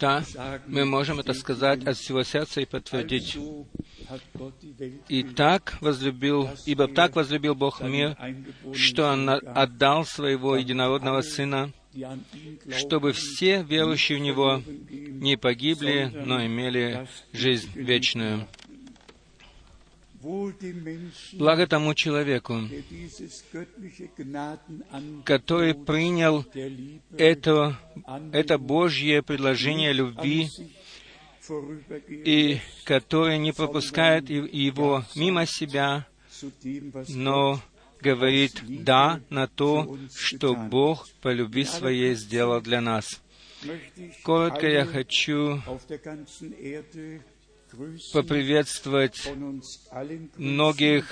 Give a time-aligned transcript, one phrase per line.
[0.00, 0.24] Да,
[0.66, 3.38] мы можем это сказать от всего сердца и подтвердить.
[5.08, 8.16] И так возлюбил, ибо так возлюбил Бог мир,
[8.74, 11.72] что Он отдал Своего Единородного Сына,
[12.76, 18.46] чтобы все верующие в Него не погибли, но имели жизнь вечную.
[21.32, 22.60] Благо тому человеку,
[25.24, 26.44] который принял
[27.16, 27.78] это,
[28.32, 30.48] это Божье предложение любви
[32.08, 36.06] и который не пропускает его мимо себя,
[37.08, 37.60] но
[38.00, 43.22] говорит «да» на то, что Бог по любви Своей сделал для нас.
[44.22, 45.62] Коротко я хочу
[48.12, 49.32] поприветствовать
[50.36, 51.06] многих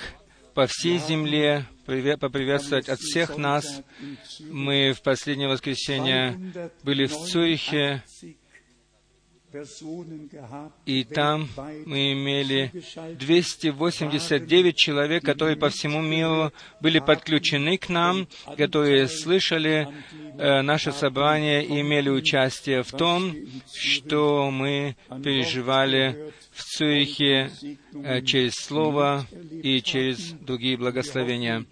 [0.53, 3.83] по всей земле, приве- поприветствовать от всех нас.
[4.39, 6.39] Мы в последнее воскресенье
[6.83, 8.37] были в Цюрихе, 289
[9.55, 11.47] Personen gehabt, и там
[11.85, 19.87] мы имели zugeschaltet 289 человек, которые по всему миру были подключены к нам, которые слышали
[20.37, 23.33] э, наше собрание и имели участие в том,
[23.73, 27.51] что мы переживали в Цюрихе
[27.93, 31.65] э, через Слово и через другие благословения.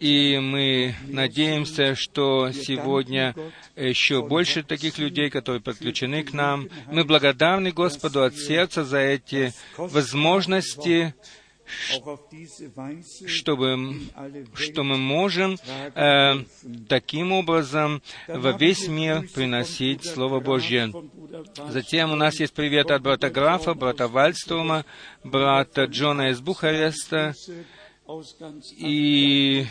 [0.00, 3.34] И мы надеемся, что сегодня
[3.76, 6.68] еще больше таких людей, которые подключены к нам.
[6.90, 11.14] Мы благодарны Господу от сердца за эти возможности,
[13.26, 14.00] чтобы,
[14.54, 15.56] что мы можем
[15.94, 16.44] э,
[16.88, 20.92] таким образом во весь мир приносить Слово Божье.
[21.68, 24.84] Затем у нас есть привет от брата Графа, брата Вальстрома,
[25.24, 27.34] брата Джона из Бухареста,
[28.76, 29.66] и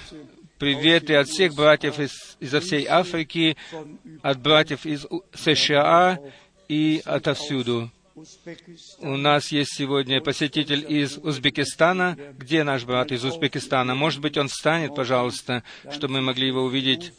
[0.58, 3.58] приветы от всех братьев из, изо всей Африки,
[4.22, 6.20] от братьев из США
[6.68, 7.92] и отовсюду.
[9.00, 12.18] У нас есть сегодня посетитель из Узбекистана.
[12.38, 13.96] Где наш брат из Узбекистана?
[13.96, 17.14] Может быть, он встанет, пожалуйста, чтобы мы могли его увидеть.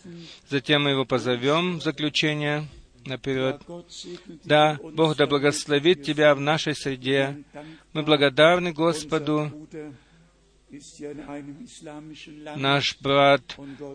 [0.48, 2.68] Затем мы его позовем в заключение
[3.06, 3.62] наперед.
[4.44, 7.42] Да, Бог да благословит тебя в нашей среде.
[7.92, 9.50] Мы благодарны Господу.
[12.56, 13.42] Наш брат,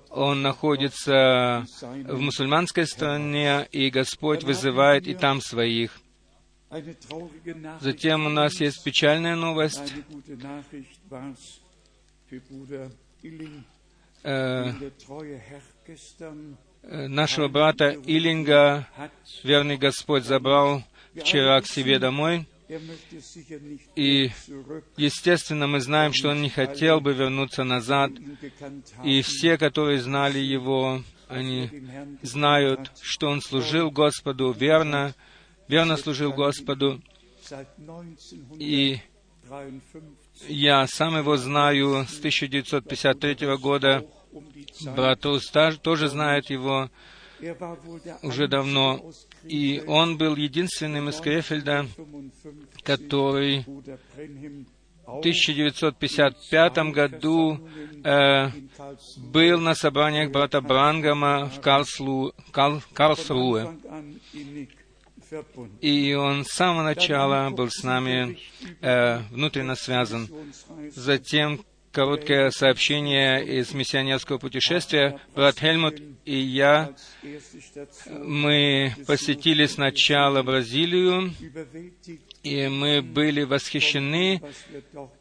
[0.09, 6.01] он находится в мусульманской стране, и Господь вызывает и там своих.
[7.79, 9.93] Затем у нас есть печальная новость.
[14.23, 14.73] Э,
[16.83, 18.87] э, нашего брата Илинга
[19.43, 20.83] верный Господь забрал
[21.15, 22.47] вчера к себе домой.
[22.67, 22.81] Er
[23.95, 24.31] И,
[24.97, 28.11] естественно, мы знаем, что он не хотел бы вернуться назад.
[29.03, 31.69] И все, которые знали его, они
[32.23, 35.13] знают, что он служил Господу верно,
[35.67, 37.01] верно служил Господу.
[38.59, 38.99] И
[39.47, 44.05] 1953 я сам его знаю с 1953 года.
[44.95, 46.89] Брат Рус тоже знает его
[48.23, 49.11] уже давно.
[49.43, 53.63] И он был единственным из Крефельда, 55 который
[55.05, 57.59] в 1955 году
[58.03, 58.49] э,
[59.17, 63.75] был на собраниях брата Брангама в Карлслу- Кал- Карлсруэ.
[65.81, 68.37] И он с самого начала был с нами
[68.81, 70.29] э, внутренно связан.
[70.95, 75.19] Затем короткое сообщение из миссионерского путешествия.
[75.33, 76.93] Брат Хельмут и я,
[78.09, 81.31] мы посетили сначала Бразилию,
[82.45, 84.39] и мы были восхищены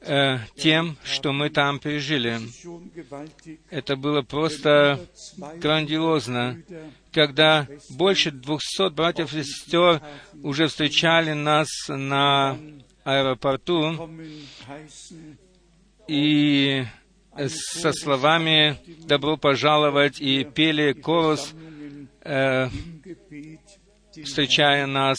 [0.02, 2.38] э, тем, что мы там пережили.
[3.70, 5.00] Это было просто
[5.56, 6.62] грандиозно,
[7.12, 10.02] когда больше двухсот братьев и сестер
[10.42, 12.58] уже встречали нас на
[13.04, 14.10] аэропорту
[16.06, 16.84] и
[17.78, 21.54] со словами «добро пожаловать» и пели корус,
[22.20, 22.68] э,
[24.22, 25.18] встречая нас.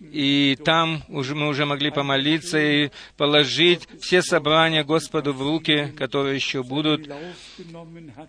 [0.00, 6.36] И там уже мы уже могли помолиться и положить все собрания Господу в руки, которые
[6.36, 7.08] еще будут,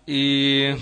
[0.06, 0.76] и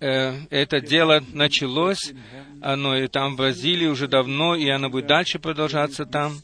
[0.00, 2.12] э, это дело началось,
[2.60, 6.38] оно и там в Бразилии уже давно, и оно будет дальше продолжаться там.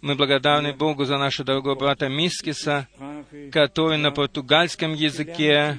[0.00, 2.88] Мы благодарны Богу за нашего дорогого брата Мискиса,
[3.52, 5.78] который на португальском языке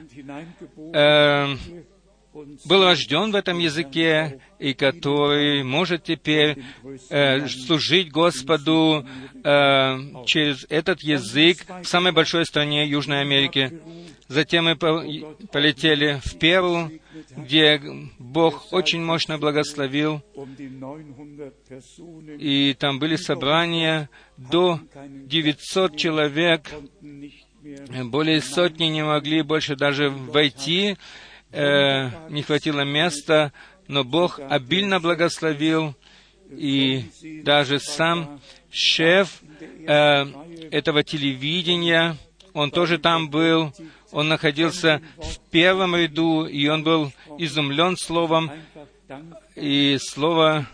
[0.93, 1.55] э,
[2.65, 6.57] был рожден в этом языке и который может теперь
[7.09, 9.05] э, служить Господу
[9.43, 13.79] э, через этот язык в самой большой стране Южной Америки.
[14.27, 16.89] Затем мы полетели в Перу,
[17.37, 17.79] где
[18.17, 20.23] Бог очень мощно благословил,
[22.39, 26.71] и там были собрания до 900 человек,
[28.05, 30.97] более сотни не могли больше даже войти,
[31.55, 33.51] э, не хватило места,
[33.87, 35.95] но Бог обильно благословил,
[36.51, 37.05] и
[37.43, 38.41] даже сам
[38.71, 40.25] шеф э,
[40.71, 42.17] этого телевидения,
[42.53, 43.73] он тоже там был,
[44.11, 48.51] он находился в первом ряду, и он был изумлен словом,
[49.55, 50.67] и слово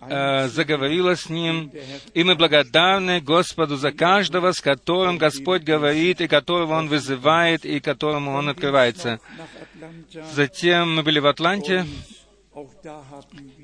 [0.00, 1.70] э, заговорило с ним,
[2.12, 7.80] и мы благодарны Господу за каждого, с которым Господь говорит, и которого Он вызывает, и
[7.80, 9.18] которому Он открывается.
[10.32, 11.86] Затем мы были в Атланте,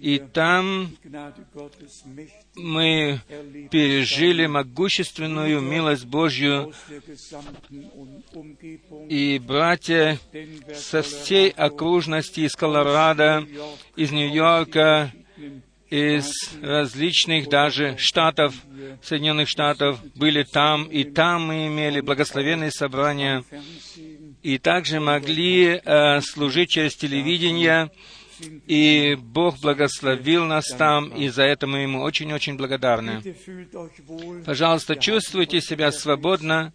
[0.00, 0.90] и там
[2.54, 3.20] мы
[3.70, 6.72] пережили могущественную милость Божью,
[9.08, 10.18] и братья
[10.74, 13.46] со всей окружности, из Колорадо,
[13.94, 15.12] из Нью-Йорка,
[15.90, 16.32] из
[16.62, 18.54] различных даже штатов,
[19.02, 23.44] Соединенных Штатов, были там, и там мы имели благословенные собрания,
[24.42, 27.90] и также могли э, служить через телевидение,
[28.66, 33.22] и Бог благословил нас там, и за это мы Ему очень-очень благодарны.
[34.44, 36.72] Пожалуйста, чувствуйте себя свободно.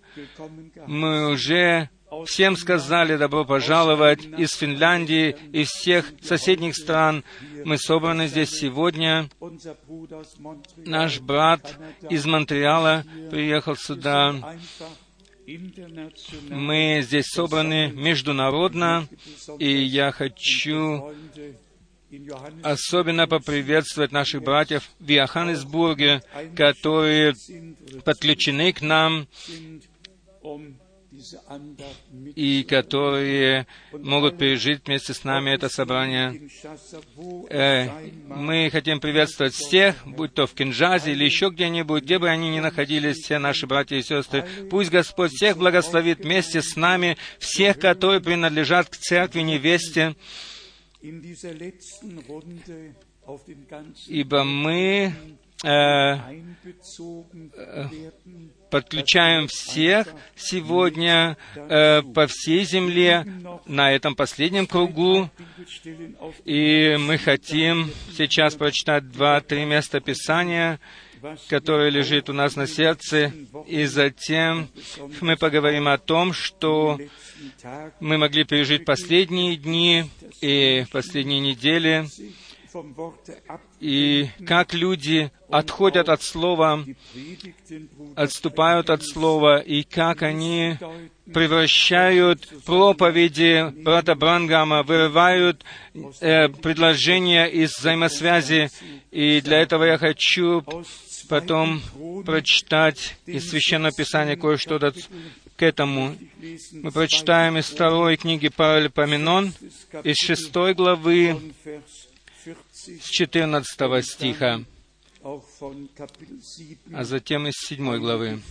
[0.88, 1.89] Мы уже
[2.25, 7.24] всем сказали добро пожаловать из Финляндии, из всех соседних стран.
[7.65, 9.30] Мы собраны здесь сегодня.
[10.77, 11.80] Наш брат
[12.10, 14.57] из Монреала приехал сюда.
[16.50, 19.07] Мы здесь собраны международно,
[19.60, 21.13] и я хочу
[22.62, 26.22] особенно поприветствовать наших братьев в Иоханнесбурге,
[26.56, 27.34] которые
[28.06, 29.28] подключены к нам
[32.36, 36.50] и которые могут пережить вместе с нами это собрание.
[37.50, 37.90] Э,
[38.28, 42.60] мы хотим приветствовать всех, будь то в Кинжазе или еще где-нибудь, где бы они ни
[42.60, 44.46] находились, все наши братья и сестры.
[44.70, 50.16] Пусть Господь всех благословит вместе с нами, всех, которые принадлежат к церкви невесте,
[54.08, 55.14] ибо мы
[55.64, 56.16] э,
[58.74, 63.24] подключаем всех сегодня э, по всей земле
[63.68, 65.30] на этом последнем кругу.
[66.44, 70.80] И мы хотим сейчас прочитать два-три места Писания,
[71.50, 73.31] которое лежит у нас на сердце,
[73.68, 74.68] и затем
[75.22, 76.98] мы поговорим о том, что
[78.00, 80.06] мы могли пережить последние дни
[80.42, 82.08] и последние недели,
[83.80, 86.84] и как люди отходят от Слова,
[88.16, 90.78] отступают от Слова, и как они
[91.31, 95.64] превращают проповеди брата Брангама, вырывают
[96.20, 98.70] э, предложения из взаимосвязи.
[99.12, 100.64] И для этого я хочу
[101.30, 101.81] потом
[102.25, 104.80] прочитать из Священного Писания кое-что
[105.56, 106.16] к этому.
[106.72, 109.54] Мы прочитаем из второй книги Паралипоменон,
[110.04, 111.40] из шестой главы,
[112.72, 114.63] с 14 стиха,
[116.94, 118.42] а затем из 7 главы,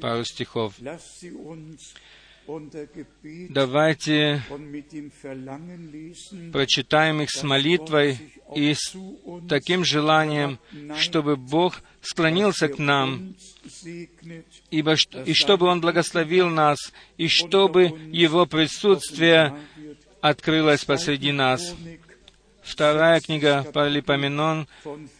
[0.00, 0.74] пару стихов.
[3.50, 4.42] Давайте
[6.52, 8.18] прочитаем их с молитвой
[8.54, 8.96] и с
[9.48, 10.58] таким желанием,
[10.98, 13.36] чтобы Бог склонился к нам,
[14.70, 16.78] ибо, и чтобы Он благословил нас,
[17.16, 19.56] и чтобы Его присутствие
[20.20, 21.74] открылось посреди нас.
[22.62, 24.68] Вторая книга Паралипоменон,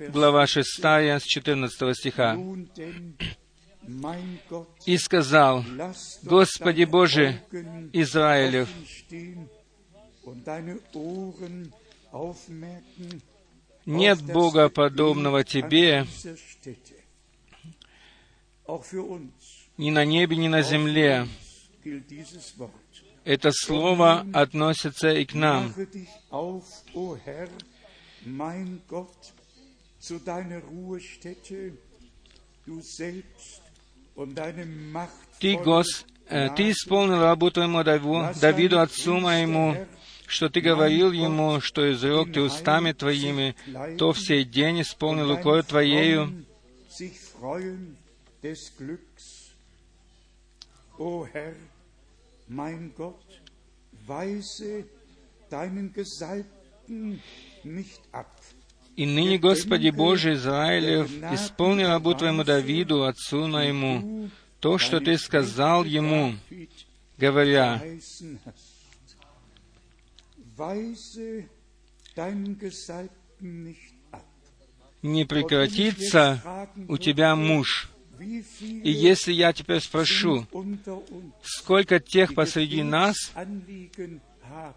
[0.08, 2.38] глава 6, с 14 стиха.
[4.86, 5.64] «И сказал,
[6.22, 7.42] Господи Боже
[7.92, 8.68] Израилев,
[13.84, 16.06] нет Бога подобного Тебе
[19.78, 21.26] ни на небе, ни на земле.
[23.24, 25.72] Это слово относится и к нам.
[35.38, 39.86] Ты, Гос, э, Ты исполнил работу моему Давиду, отцу моему,
[40.26, 43.54] что Ты говорил ему, что изрек Ты устами Твоими,
[43.98, 46.44] то в сей день исполнил рукою Твоею.
[55.50, 57.20] Deinen Gesalbten
[57.62, 58.28] nicht ab.
[58.94, 64.28] И ныне, Господи Боже Израилев, исполни рабу Твоему Давиду, отцу моему,
[64.60, 66.34] то, что Ты сказал ему,
[67.16, 67.82] говоря.
[70.58, 71.48] Weise
[75.00, 76.42] не прекратится
[76.86, 77.91] у Тебя муж.
[78.22, 80.46] И если я теперь спрошу,
[81.42, 83.16] сколько тех посреди нас,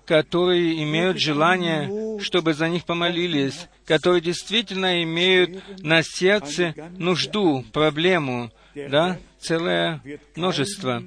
[0.06, 9.20] которые имеют желание, чтобы за них помолились, которые действительно имеют на сердце нужду, проблему, да,
[9.40, 10.02] целое
[10.36, 11.04] множество.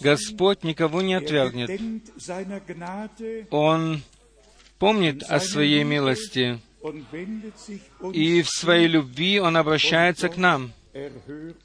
[0.00, 1.70] Господь никого не отвергнет.
[3.50, 4.02] Он
[4.78, 6.60] помнит о своей милости,
[8.12, 10.72] и в своей любви Он обращается к нам.
[10.96, 11.56] Gebet.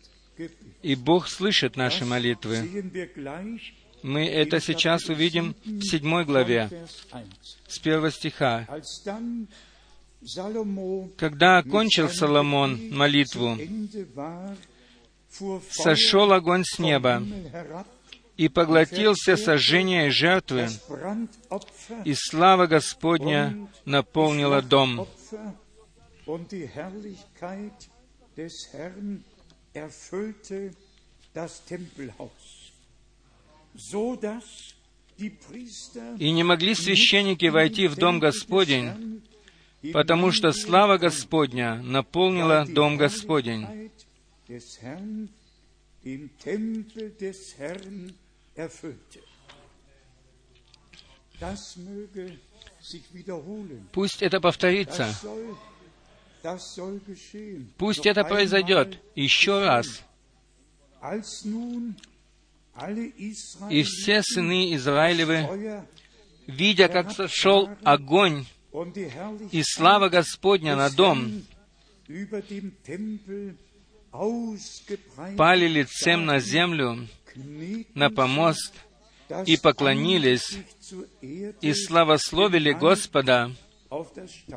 [0.81, 2.57] И Бог слышит наши молитвы.
[4.03, 7.27] Мы это сейчас увидим в седьмой главе, Vers 1.
[7.67, 8.67] с первого стиха.
[11.17, 13.57] Когда окончил Соломон молитву,
[15.69, 17.23] сошел огонь с неба
[18.38, 20.67] и поглотил все сожжения и жертвы,
[22.05, 25.07] и слава Господня наполнила дом.
[36.19, 39.21] И не могли священники войти в дом Господень,
[39.93, 43.91] потому что слава Господня наполнила дом Господень.
[53.91, 55.15] Пусть это повторится.
[57.77, 60.03] Пусть это произойдет еще раз.
[63.69, 65.86] И все сыны Израилевы,
[66.48, 68.45] видя, как сошел огонь
[69.51, 71.43] и слава Господня на дом,
[75.38, 77.07] пали лицем на землю,
[77.93, 78.74] на помост,
[79.45, 80.57] и поклонились,
[81.21, 83.51] и славословили Господа,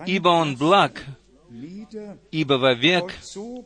[0.07, 1.05] ибо Он благ,
[2.31, 3.15] ибо вовек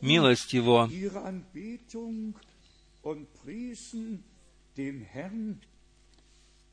[0.01, 0.87] милость Его.
[0.91, 2.35] ihre Anbetung
[3.01, 4.23] und priesen
[4.77, 5.59] den Herrn,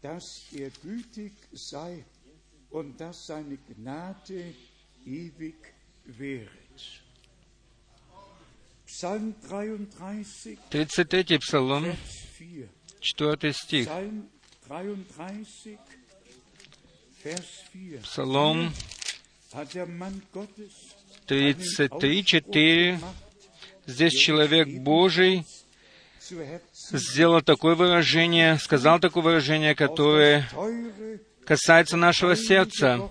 [0.03, 2.05] dass er gütig sei
[2.71, 4.55] und dass seine Gnade
[5.05, 5.57] ewig
[6.05, 6.51] währet.
[8.87, 11.97] Psalm 33, 33 Псалом, Vers
[12.39, 12.69] 4.
[13.01, 13.87] 4 стих.
[13.87, 14.29] Psalm
[14.69, 15.79] 33,
[17.23, 18.01] Vers 4.
[18.03, 18.73] Псалом
[21.27, 23.01] Hat der Mann Gottes 33, 4.
[23.87, 25.45] Здесь человек Божий
[26.93, 30.49] сделал такое выражение, сказал такое выражение, которое
[31.45, 33.11] касается нашего сердца,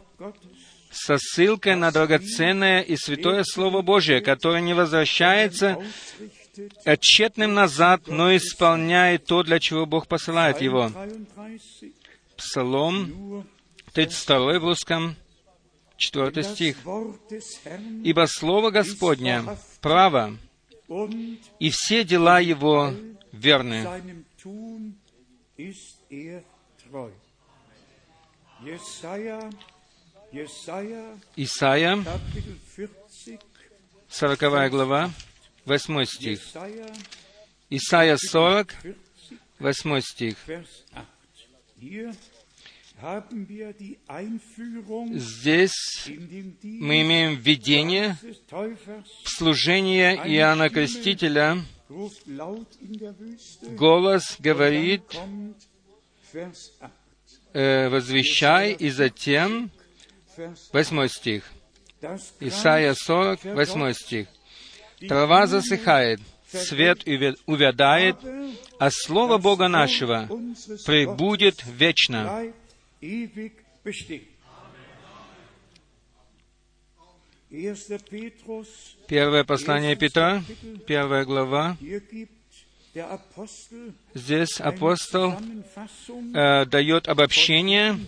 [0.91, 5.77] со ссылкой на драгоценное и святое Слово Божие, которое не возвращается
[6.99, 10.89] тщетным назад, но исполняет то, для чего Бог посылает его.
[10.89, 11.93] 33,
[12.37, 13.45] Псалом nur
[13.93, 15.15] 32 в русском,
[15.97, 16.77] 4 das стих.
[18.03, 20.37] «Ибо Слово Господня право,
[21.59, 22.93] и все дела Его
[23.31, 23.85] верны».
[26.17, 26.43] er
[31.35, 32.59] Исайя, Kapitel
[34.09, 35.11] 40, 40 глава,
[35.65, 36.41] 8 стих.
[37.69, 38.95] Исайя 40, 40,
[39.59, 40.37] 8 стих.
[45.19, 46.07] Здесь
[46.63, 48.17] мы имеем введение
[49.23, 51.57] в служение Иоанна Крестителя.
[53.77, 55.55] Голос говорит, kommt
[56.33, 56.89] Vers 8.
[57.53, 59.69] э, «Возвещай», и затем
[60.37, 60.95] Vers 8.
[60.97, 61.43] 8 стих.
[62.39, 64.27] Исайя 40, 8 стих.
[65.07, 66.19] «Трава засыхает,
[66.51, 68.15] свет увя- увядает,
[68.79, 70.27] а Слово Бога нашего
[70.85, 72.53] пребудет вечно».
[72.99, 73.51] Bleibt ewig
[73.83, 74.27] bestehen.
[77.49, 77.99] 1.
[78.09, 78.67] Petrus,
[79.07, 80.43] Первое послание Петра,
[80.87, 81.77] первая глава.
[84.13, 85.33] Здесь апостол
[86.33, 87.99] э, дает обобщение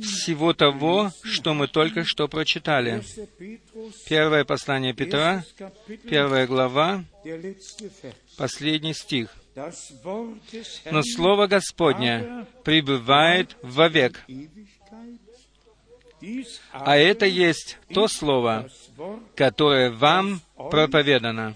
[0.00, 2.90] всего того, что мы только что прочитали.
[2.92, 3.28] 1.
[3.38, 5.44] Petrus, Первое послание Петра,
[6.08, 7.04] первая глава,
[8.36, 9.28] последний стих.
[10.90, 14.22] Но Слово Господне пребывает вовек.
[16.72, 18.68] А это есть то Слово,
[19.34, 21.54] которое вам проповедано.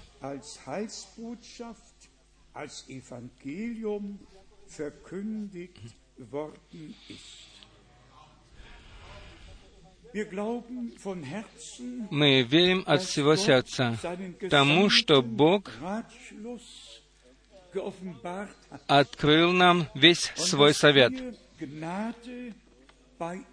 [12.10, 13.96] Мы верим от всего сердца
[14.50, 15.70] тому, что Бог.
[18.86, 21.12] Открыл нам весь свой совет,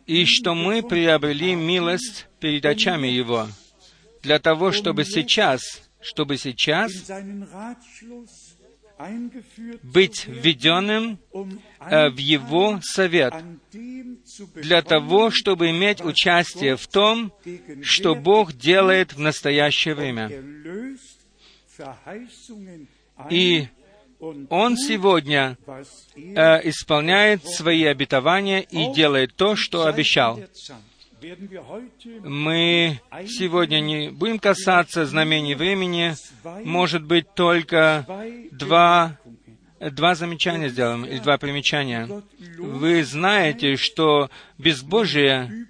[0.06, 3.48] и что мы приобрели милость перед очами Его,
[4.22, 5.62] для того, чтобы сейчас,
[6.00, 6.92] чтобы сейчас
[9.84, 13.34] быть введенным um э, в Его совет,
[14.56, 17.32] для того, чтобы иметь участие в том,
[17.84, 20.32] что Бог делает в настоящее время.
[23.30, 23.68] И
[24.20, 25.58] Он сегодня
[26.16, 30.40] э, исполняет свои обетования и делает то, что обещал.
[32.24, 36.16] Мы сегодня не будем касаться знамений времени,
[36.64, 38.06] может быть, только
[38.52, 39.18] два,
[39.80, 42.08] два замечания сделаем, или два примечания.
[42.60, 45.68] Вы знаете, что безбожие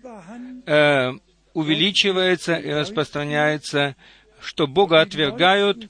[0.66, 1.12] э,
[1.54, 3.96] увеличивается и распространяется,
[4.42, 5.90] что Бога отвергают,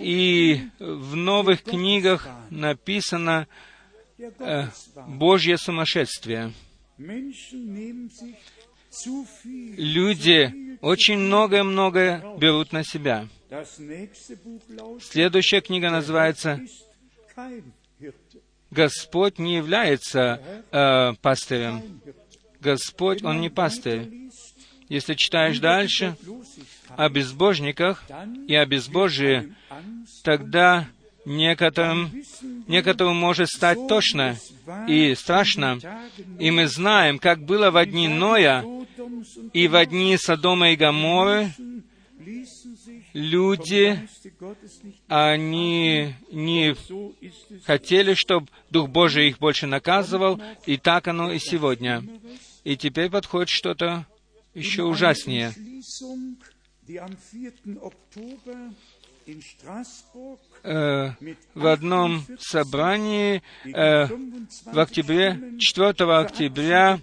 [0.00, 3.46] и в новых книгах написано
[4.18, 4.66] э.
[5.06, 6.52] Божье сумасшествие.
[9.76, 13.28] Люди очень многое-многое берут на себя.
[15.00, 16.60] Следующая книга называется.
[18.70, 22.00] «Господь не является э, пастырем».
[22.60, 24.10] Господь, Он не пастырь.
[24.88, 26.16] Если читаешь дальше
[26.96, 28.04] о безбожниках
[28.46, 29.54] и о безбожии,
[30.22, 30.88] тогда
[31.24, 32.10] некоторым,
[32.66, 34.36] некоторым может стать тошно
[34.86, 35.78] и страшно.
[36.38, 38.64] И мы знаем, как было в дни Ноя
[39.52, 41.78] и в дни Содома и sich
[43.14, 44.08] люди,
[45.08, 46.76] они не
[47.64, 52.04] хотели, чтобы Дух Божий их больше наказывал, и так оно и сегодня.
[52.64, 54.06] И теперь подходит что-то
[54.54, 55.52] еще ужаснее.
[56.88, 57.52] Entschließung, die am 4.
[57.82, 58.70] Oktober
[59.26, 64.08] in Straßburg Э, mit в одном собрании э,
[64.64, 66.98] в октябре, 4 октября,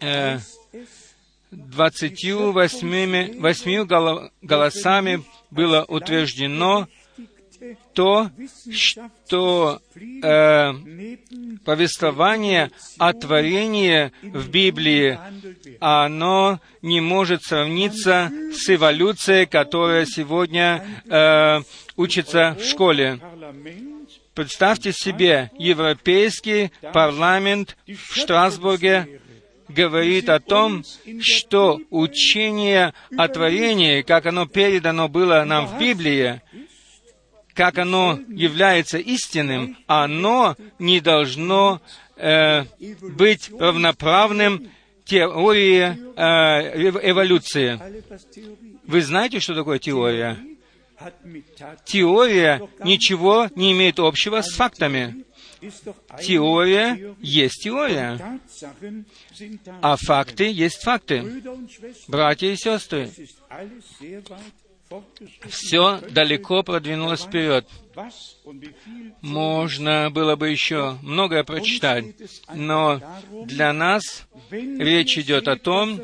[0.00, 1.14] э, heißt es,
[1.50, 6.88] 28 восьмию голо- голосами было утверждено
[7.94, 8.30] то,
[8.72, 10.72] что э,
[11.64, 15.18] повествование о творении в Библии,
[15.80, 21.60] оно не может сравниться с эволюцией, которая сегодня э,
[21.96, 23.20] учится в школе.
[24.34, 29.20] Представьте себе, Европейский парламент в Штрасбурге
[29.68, 30.84] говорит о том,
[31.20, 36.40] что учение о творении, как оно передано было нам в Библии,
[37.54, 41.80] как оно является истинным, оно не должно
[42.16, 42.64] э,
[43.16, 44.68] быть равноправным
[45.04, 47.78] теории э, эв- эволюции.
[48.86, 50.38] Вы знаете, что такое теория?
[51.84, 55.24] Теория ничего не имеет общего с фактами.
[56.22, 58.18] Теория есть теория,
[59.80, 61.42] а факты есть факты.
[62.08, 63.10] Братья и сестры,
[65.48, 67.66] все далеко продвинулось вперед.
[69.20, 72.06] Можно было бы еще многое прочитать,
[72.54, 73.00] но
[73.44, 76.00] для нас речь идет о том,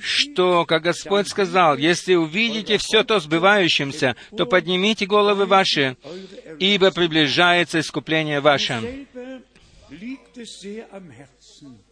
[0.00, 5.96] что, как Господь сказал, если увидите все то сбывающимся, то поднимите головы ваши,
[6.58, 9.06] ибо приближается искупление ваше.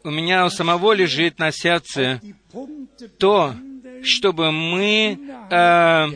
[0.05, 2.21] У меня у самого лежит на сердце
[3.19, 3.55] то,
[4.03, 5.19] чтобы мы
[5.51, 6.07] э,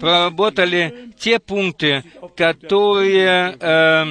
[0.00, 2.04] проработали те пункты,
[2.36, 4.04] которые э,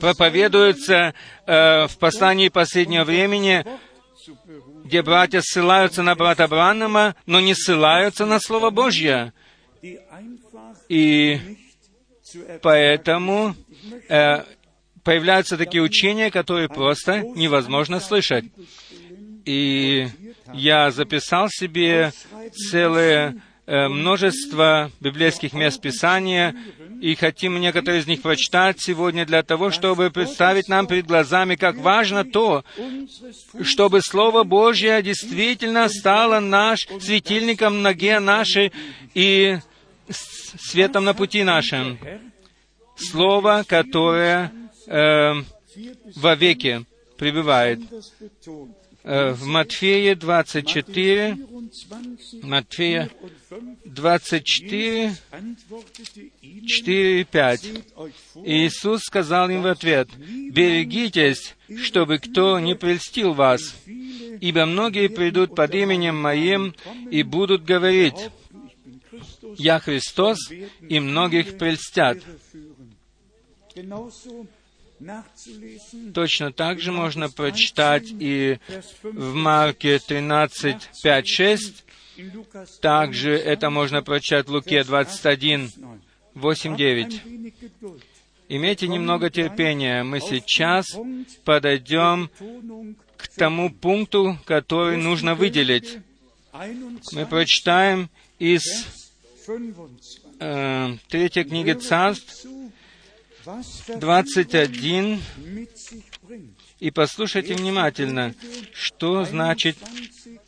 [0.00, 1.14] проповедуются
[1.46, 3.64] э, в послании последнего времени,
[4.84, 9.32] где братья ссылаются на брата Браннама, но не ссылаются на Слово Божье.
[10.88, 11.40] И
[12.62, 13.54] поэтому
[14.08, 14.44] э,
[15.02, 18.44] появляются такие учения, которые просто невозможно слышать.
[19.44, 20.08] И
[20.52, 22.12] я записал себе
[22.70, 26.54] целое э, множество библейских мест Писания,
[27.00, 31.76] и хотим некоторые из них прочитать сегодня для того, чтобы представить нам перед глазами, как
[31.76, 32.64] важно то,
[33.62, 38.72] чтобы Слово Божье действительно стало наш светильником на ноге нашей
[39.12, 39.58] и
[40.08, 41.98] светом на пути нашем.
[42.96, 44.52] Слово, которое
[44.86, 45.32] э,
[46.16, 46.86] вовеки
[47.18, 47.80] пребывает.
[49.06, 53.10] Э, В Матфея 24, 24, Матфея
[53.50, 57.60] 54, 24, antwortete ihnen, 4 и 5.
[57.60, 63.76] seht euch vor, Иисус сказал им в ответ, «Берегитесь, чтобы кто не прельстил вас,
[64.40, 66.74] ибо многие придут под именем Моим
[67.10, 68.30] и будут говорить,
[69.58, 70.38] «Я Христос»,
[70.80, 72.22] и многих прельстят».
[76.14, 81.84] Точно так же можно прочитать и Vers 5, в Марке 13, 5, 6.
[82.16, 85.88] in Lukas Также это можно прочитать в Луке 21, 9.
[86.34, 87.06] 8, 9.
[87.06, 88.02] Ein wenig Geduld.
[88.48, 90.02] Имейте немного терпения.
[90.02, 90.86] Мы сейчас
[91.44, 92.30] подойдем
[93.16, 95.98] к тому пункту, который нужно выделить.
[96.52, 98.62] 21, Мы прочитаем из
[99.46, 100.20] 25.
[100.40, 102.46] э, третьей книги Царств
[103.44, 106.56] 21 mit sich bringt.
[106.80, 108.34] и послушайте внимательно,
[108.72, 110.40] что значит 21,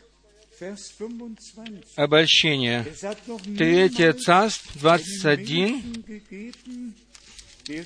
[0.58, 1.84] Vers 25.
[1.96, 2.84] обольщение.
[3.56, 6.94] Третье niemals Царств einen 21, Menschen gegeben,
[7.68, 7.84] der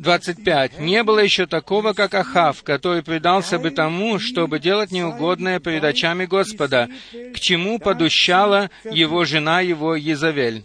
[0.00, 0.80] 25.
[0.80, 6.24] «Не было еще такого, как Ахав, который предался бы тому, чтобы делать неугодное перед очами
[6.24, 6.88] Господа,
[7.34, 10.64] к чему подущала его жена его Езавель».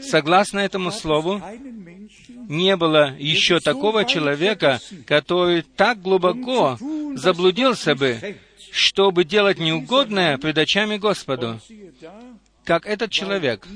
[0.00, 1.42] Согласно этому слову,
[2.48, 6.78] не было еще такого человека, который так глубоко
[7.14, 8.36] заблудился бы,
[8.70, 11.60] чтобы делать неугодное пред очами Господу,
[12.64, 13.66] как этот человек.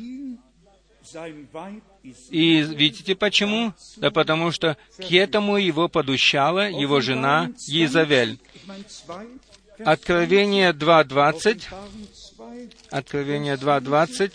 [2.30, 3.72] И видите почему?
[3.96, 8.38] Да потому что к этому его подущала его жена Езавель.
[9.78, 14.32] Откровение 2.20, Offenbarung 2, Откровение 2.20,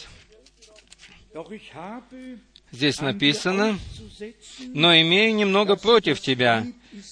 [1.34, 2.40] doch ich habe
[2.72, 3.80] здесь написано,
[4.60, 6.66] «Но имею немного против тебя,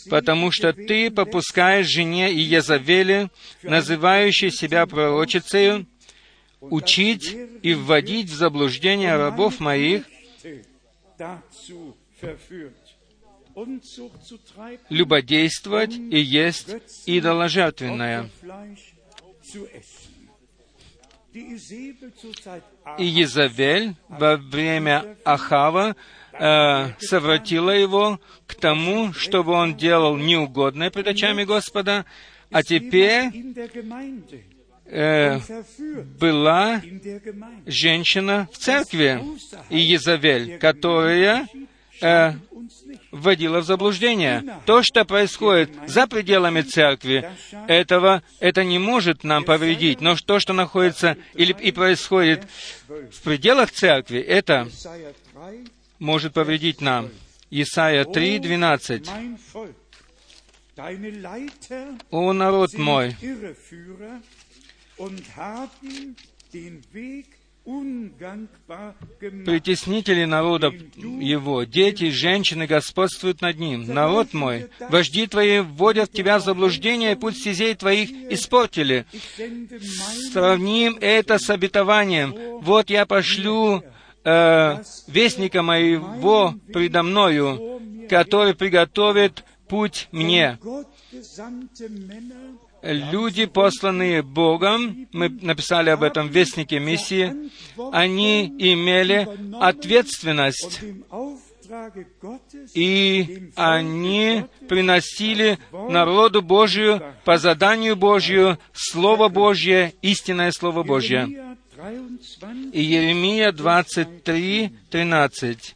[0.10, 3.30] потому что ты попускаешь жене и Езавели,
[3.64, 5.88] называющей себя пророчицею,
[6.60, 10.04] учить и вводить в заблуждение рабов моих,
[14.90, 16.70] любодействовать и есть
[17.06, 18.30] идоложертвенное».
[22.98, 25.96] И Езавель во время Ахава
[26.34, 32.06] э, совратила его к тому, чтобы он делал неугодное пред очами Господа,
[32.50, 33.32] а теперь
[34.90, 35.40] э,
[36.20, 36.82] была
[37.66, 39.24] женщина в церкви,
[39.70, 41.48] и Езавель, которая
[42.02, 42.34] э,
[43.12, 44.44] вводила в заблуждение.
[44.66, 47.30] То, что происходит за пределами церкви,
[47.68, 50.02] этого, это не может нам повредить.
[50.02, 52.48] Но то, что находится или и происходит
[52.88, 55.68] в пределах церкви, это Jesaja 3,
[56.00, 57.10] может повредить нам.
[57.50, 59.08] Исайя 3, 12.
[59.08, 59.70] mein Volk,
[60.76, 63.16] deine Leiter «О народ мой,
[69.46, 73.84] притеснители народа его, дети, женщины господствуют над ним.
[73.94, 79.06] Народ мой, вожди твои вводят тебя в заблуждение, и путь стезей твоих испортили.
[80.32, 82.34] Сравним это с обетованием.
[82.62, 83.84] Вот я пошлю
[84.24, 90.58] э, вестника моего предо мною, который приготовит путь мне.
[92.82, 97.34] Люди, посланные Богом, мы написали об этом в Вестнике миссии,
[97.92, 99.28] они имели
[99.60, 100.82] ответственность,
[102.74, 111.48] и они приносили народу Божию по заданию Божию Слово Божье, истинное Слово Божье.
[111.78, 111.92] Jeremia
[112.32, 115.76] 23, И Еремия 23, 13.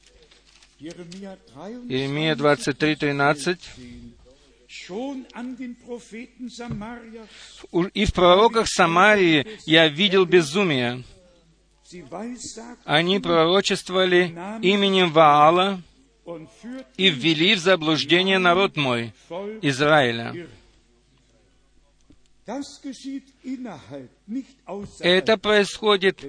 [0.79, 3.59] Jeremia 23, Еремия 23, 13.
[7.93, 11.03] И в пророках Самарии я видел безумие.
[12.85, 15.81] Они пророчествовали именем Ваала
[16.95, 19.13] и ввели в заблуждение народ мой,
[19.61, 20.47] Израиля.
[24.99, 26.23] Это происходит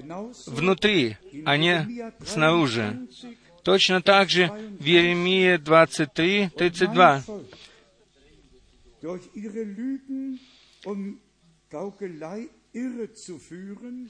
[0.47, 2.91] внутри, а не снаружи.
[2.91, 4.47] 23, Точно так же
[4.79, 7.23] в Еремии 23, 32.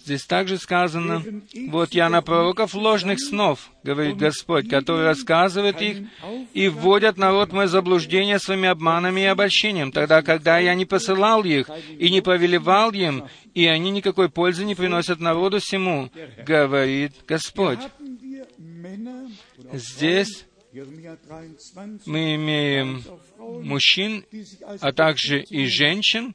[0.06, 1.24] Здесь также сказано,
[1.70, 6.08] «Вот я на пророков ложных снов,— говорит Господь,— которые рассказывают их
[6.54, 11.70] и вводят народ в заблуждение своими обманами и обольщением, тогда, когда я не посылал их
[11.98, 16.12] и не повелевал им, и они никакой пользы не приносят народу всему,—
[16.46, 17.80] говорит Господь».
[19.74, 20.46] Здесь
[22.06, 23.04] мы имеем
[23.38, 24.26] мужчин,
[24.82, 26.34] а также и женщин.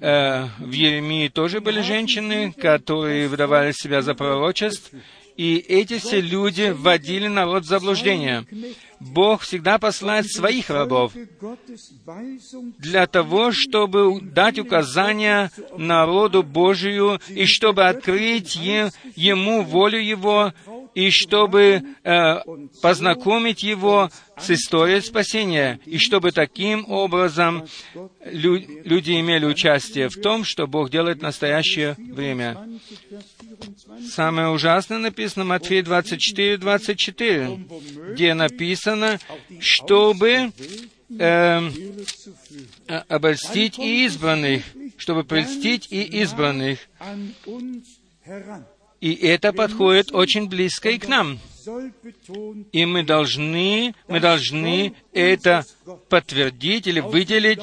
[0.00, 4.90] Э, в Еремии тоже были женщины, которые выдавали себя за пророчеств.
[5.36, 8.46] И эти все люди вводили народ в заблуждение.
[9.00, 11.12] Бог всегда посылает своих рабов
[12.78, 20.54] для того, чтобы дать указания народу Божию и чтобы открыть ему волю Его
[20.94, 22.36] и чтобы э,
[22.80, 27.66] познакомить его с историей спасения, и чтобы таким образом
[28.24, 32.56] лю- люди имели участие в том, что Бог делает в настоящее время.
[34.10, 37.58] Самое ужасное написано в Матфея 24, 24,
[38.12, 39.18] где написано,
[39.60, 40.52] чтобы
[41.10, 41.70] э,
[43.08, 44.64] обольстить и избранных,
[44.96, 46.80] чтобы прельстить и избранных.
[49.00, 51.38] И это подходит очень близко и к нам.
[52.72, 55.64] И мы должны, мы должны это
[56.08, 57.60] подтвердить или выделить,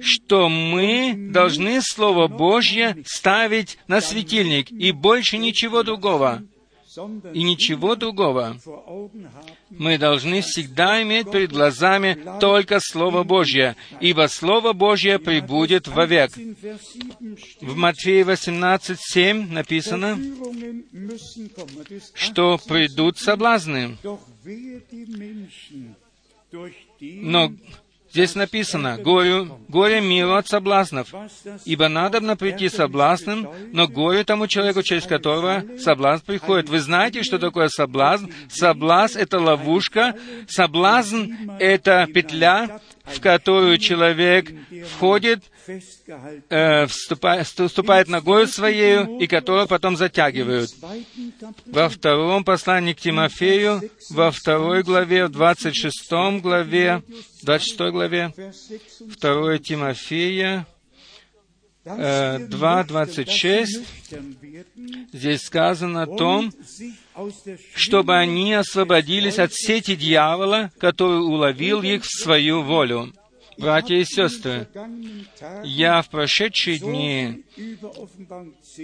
[0.00, 6.42] что мы должны Слово Божье ставить на светильник и больше ничего другого
[7.32, 8.56] и ничего другого.
[9.70, 16.32] Мы должны всегда иметь перед глазами только Слово Божье, ибо Слово Божье прибудет вовек.
[17.60, 20.18] В Матфея 18.7 написано,
[22.14, 23.96] что придут соблазны.
[27.00, 27.52] Но
[28.10, 31.14] Здесь написано, «Горе, горе миру от соблазнов,
[31.64, 36.68] ибо надобно прийти соблазном, но горе тому человеку, через которого соблазн приходит».
[36.68, 38.30] Вы знаете, что такое соблазн?
[38.48, 40.14] Соблазн— это ловушка,
[40.48, 42.80] соблазн— это петля,
[43.14, 44.52] в которую человек
[44.90, 45.42] входит,
[46.48, 50.70] э, вступает, вступает ногой своею, и которую потом затягивают.
[51.66, 57.02] Во втором послании к Тимофею, во второй главе, в 26 главе,
[57.42, 58.32] 26 главе,
[59.20, 60.66] 2 Тимофея,
[61.84, 64.64] 2.26, э,
[65.12, 66.52] здесь сказано о том,
[67.74, 73.12] чтобы они освободились от сети дьявола, который уловил их в свою волю.
[73.58, 74.68] Братья и сестры,
[75.64, 77.42] я в прошедшие дни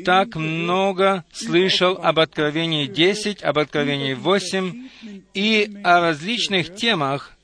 [0.04, 4.88] так много слышал об Откровении 10, об Откровении 8
[5.32, 7.36] и о различных темах,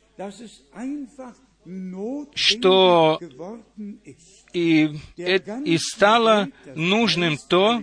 [2.34, 3.20] что
[4.52, 4.90] и,
[5.64, 7.82] и стало нужным то,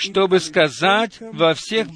[0.00, 1.88] чтобы сказать во всех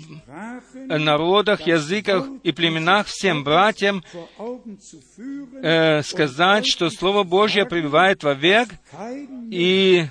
[0.75, 4.05] народах, языках и племенах всем братьям,
[5.63, 8.69] э, сказать, что Слово Божье пребывает вовек,
[9.51, 10.07] и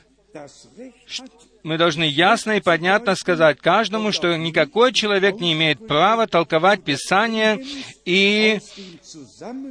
[1.64, 7.64] мы должны ясно и понятно сказать каждому, что никакой человек не имеет права толковать Писание
[8.06, 8.60] и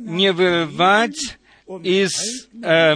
[0.00, 1.38] не вырывать
[1.82, 2.94] из э,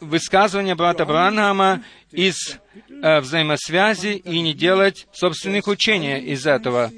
[0.00, 6.92] высказывания брата Бранхама из э, взаимосвязи и не делать собственных учений из этого.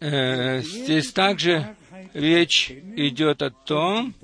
[0.00, 1.76] Э, здесь также
[2.14, 4.14] речь идет о том,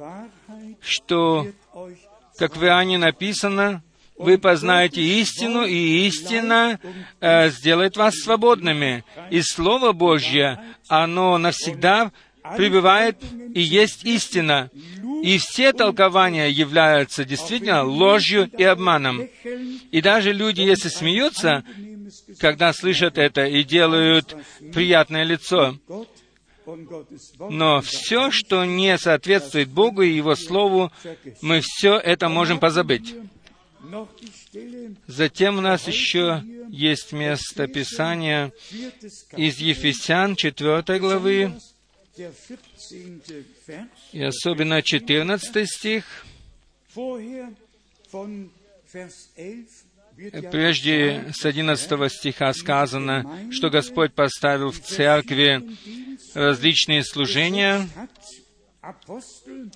[0.81, 1.47] что,
[2.39, 3.83] как в Иоанне написано,
[4.17, 6.79] вы познаете истину, и истина
[7.21, 9.05] э, сделает вас свободными.
[9.31, 12.13] И Слово Божье, оно навсегда
[12.57, 13.17] пребывает
[13.55, 14.71] и есть истина.
[15.23, 19.29] И все толкования являются действительно ложью и обманом.
[19.91, 21.65] И даже люди, если смеются,
[22.39, 24.37] когда слышат это и делают
[24.73, 25.77] приятное лицо,
[27.51, 30.93] но все, что не соответствует Богу и Его Слову,
[31.41, 33.15] мы все это можем позабыть.
[35.07, 38.53] Затем у нас еще есть место Писания
[39.37, 41.53] из Ефесян 4 главы,
[44.13, 46.25] и особенно 14 стих.
[50.51, 55.63] Прежде с 11 стиха сказано, что Господь поставил в церкви
[56.35, 57.89] различные служения,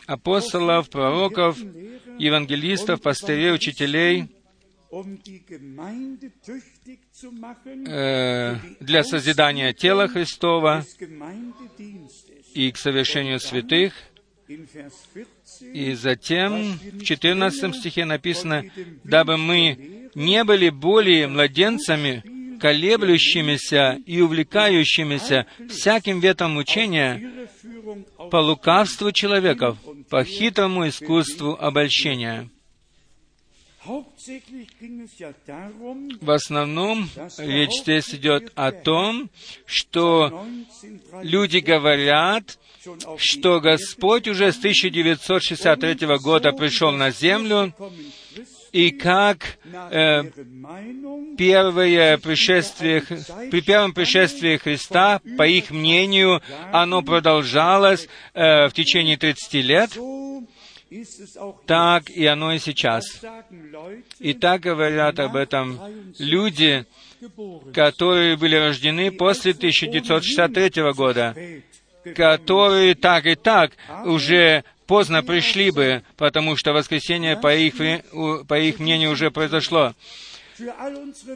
[0.06, 1.58] апостолов, пророков,
[2.18, 4.28] евангелистов, пастырей, учителей,
[7.88, 10.84] э, для созидания тела Христова
[12.54, 13.94] и к совершению святых.
[14.48, 18.64] In Vers 14 И затем в 14 стихе написано,
[19.02, 22.22] «Дабы мы не были более младенцами,
[22.60, 27.20] колеблющимися и увлекающимися всяким ветом учения
[28.30, 32.48] по лукавству человеков, по хитрому искусству обольщения».
[36.20, 39.30] В основном речь здесь идет о том,
[39.64, 42.58] что 1930 люди говорят,
[43.16, 47.72] что Господь уже с 1963 года пришел на землю,
[48.76, 49.56] и как
[49.90, 50.24] э,
[51.38, 53.00] первое пришествие,
[53.50, 59.98] при первом пришествии Христа, по их мнению, оно продолжалось э, в течение 30 лет,
[61.64, 63.04] так и оно и сейчас.
[64.18, 65.80] И так говорят об этом
[66.18, 66.84] люди,
[67.72, 71.34] которые были рождены после 1963 года,
[72.14, 73.72] которые так и так
[74.04, 77.74] уже поздно пришли бы, потому что воскресение, по их,
[78.46, 79.94] по их мнению, уже произошло.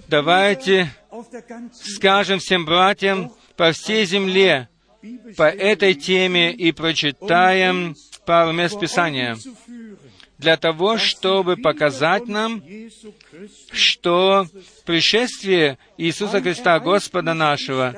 [0.09, 0.91] Давайте
[1.83, 4.69] скажем всем братьям по всей земле
[5.37, 9.37] по этой теме и прочитаем пару мест Писания
[10.41, 12.63] для того, чтобы показать нам,
[13.73, 14.47] что
[14.87, 17.95] пришествие Иисуса Христа, Господа нашего,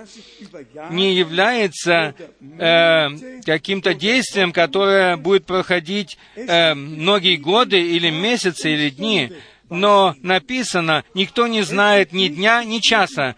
[0.90, 2.14] не является
[2.58, 3.08] э,
[3.46, 9.32] каким-то действием, которое будет проходить э, многие годы или месяцы или дни.
[9.72, 13.36] Но написано, никто не знает ни дня, ни часа.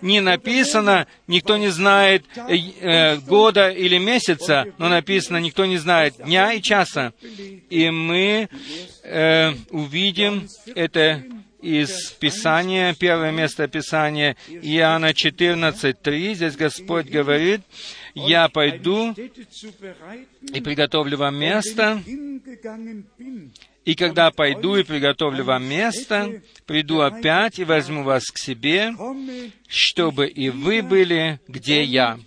[0.00, 6.16] Не написано, никто не знает э, э, года или месяца, но написано, никто не знает
[6.16, 7.12] дня и часа.
[7.70, 8.48] И мы
[9.02, 11.22] э, увидим это
[11.60, 16.34] из Писания, первое место Писания, Иоанна 14.3.
[16.34, 17.62] Здесь Господь говорит,
[18.14, 22.02] «Я пойду и приготовлю вам место,
[23.84, 28.92] и когда пойду и приготовлю вам место, приду опять и возьму вас к себе,
[29.68, 32.18] чтобы и вы были, где я».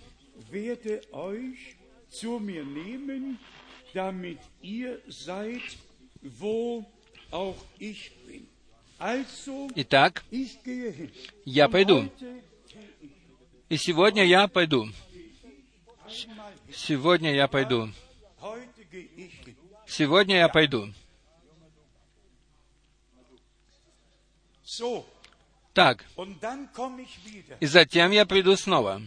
[9.74, 10.24] Итак,
[11.44, 12.08] я пойду.
[13.68, 14.88] И сегодня я пойду.
[16.72, 17.90] Сегодня я пойду.
[19.86, 20.92] Сегодня я пойду.
[25.74, 26.04] Так,
[27.60, 29.00] и затем я приду снова.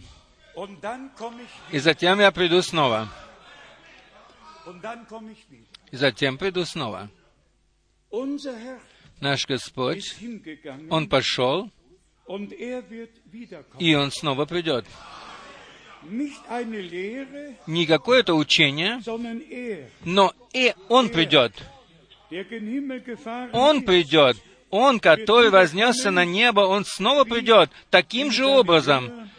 [1.72, 3.10] И затем я приду снова.
[5.92, 7.10] И затем приду снова.
[9.20, 10.16] Наш Господь,
[10.90, 11.70] Он пошел,
[12.28, 13.10] er
[13.80, 14.86] и Он снова придет.
[17.68, 21.54] Не какое-то учение, er, но и Он придет.
[23.54, 24.38] Он придет.
[24.72, 29.30] Он, который вознесся на небо, Он снова придет таким же образом,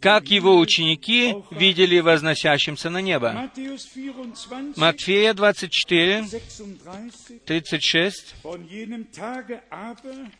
[0.00, 3.32] как Его ученики видели возносящимся на небо.
[3.32, 8.34] Matthäus 24, Матфея 24, 36, 36.
[8.42, 10.30] von jenem Tage aber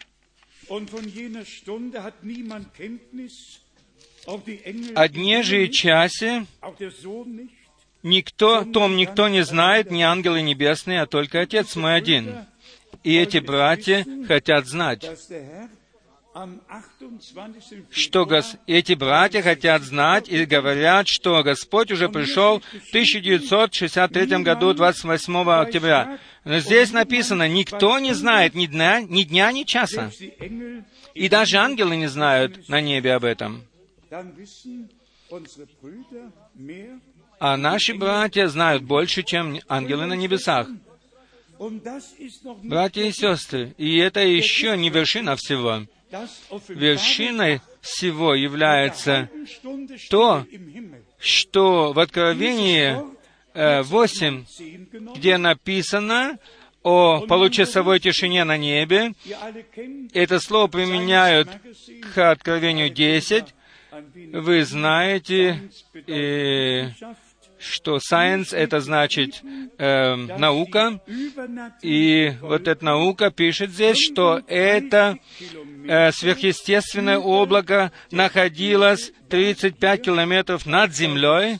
[0.69, 3.61] und von jener Stunde hat niemand Kenntnis,
[4.27, 6.47] auch die Engel, О дне же и часе
[8.03, 12.47] никто, том никто не знает, ни ангелы небесные, а только Отец мой один.
[13.03, 15.68] И эти братья хотят знать, dass der Herr
[16.37, 16.61] am
[17.01, 17.85] 28.
[17.90, 18.57] что гос...
[18.66, 26.18] эти братья хотят знать и говорят, что Господь уже пришел в 1963 году, 28 октября.
[26.44, 30.11] Но здесь написано, никто не знает ни дня, ни дня, ни часа.
[31.14, 33.64] И даже ангелы не знают на небе об этом.
[37.38, 40.68] А наши братья знают больше, чем ангелы на небесах.
[42.62, 45.87] Братья и сестры, и это еще не вершина всего.
[46.69, 49.29] Вершиной всего является
[50.11, 50.47] то,
[51.19, 52.97] что в Откровении
[53.55, 55.14] э, 8, 10 genommen.
[55.16, 56.38] где написано
[56.83, 59.14] о получасовой тишине на небе,
[60.12, 61.49] это слово применяют
[62.14, 63.55] к Откровению 10.
[63.97, 65.71] ein wenig Вы знаете,
[66.07, 67.25] э, Wissenschaft,
[67.66, 69.42] что science— это значит
[69.79, 71.00] э, наука,
[71.83, 75.18] и вот эта наука пишет здесь, что это
[75.87, 81.59] э, сверхъестественное облако находилось 35 километров над землей.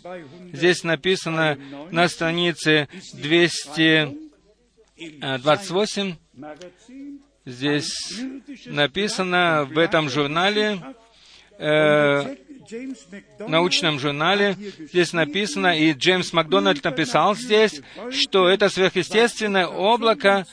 [0.53, 1.59] Здесь написано
[1.91, 8.21] на странице 228, Magazin, здесь
[8.67, 10.79] написано в этом журнале,
[11.59, 12.37] э,
[13.39, 20.47] научном журнале здесь написано, и Джеймс Макдональд написал здесь, что это сверхъестественное облако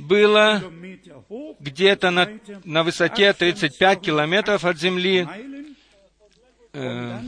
[0.00, 0.62] было
[1.60, 2.28] где-то на,
[2.64, 5.26] на высоте 35 километров от Земли,
[6.72, 7.20] э,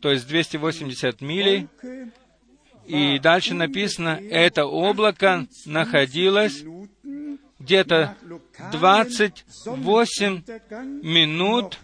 [0.00, 1.68] то есть 280 милей.
[2.86, 6.64] И дальше написано, это облако находилось
[7.60, 8.16] где-то
[8.72, 10.42] 28
[11.02, 11.78] минут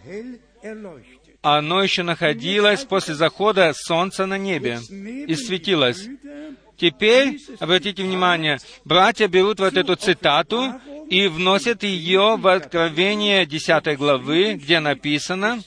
[1.43, 6.09] оно еще находилось после захода солнца на небе и светилось.
[6.77, 10.75] Теперь, обратите внимание, братья берут вот эту цитату
[11.09, 15.61] и вносят ее в Откровение 10 главы, где написано,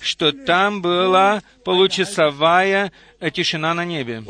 [0.00, 2.92] что там была получасовая
[3.32, 4.22] тишина на небе.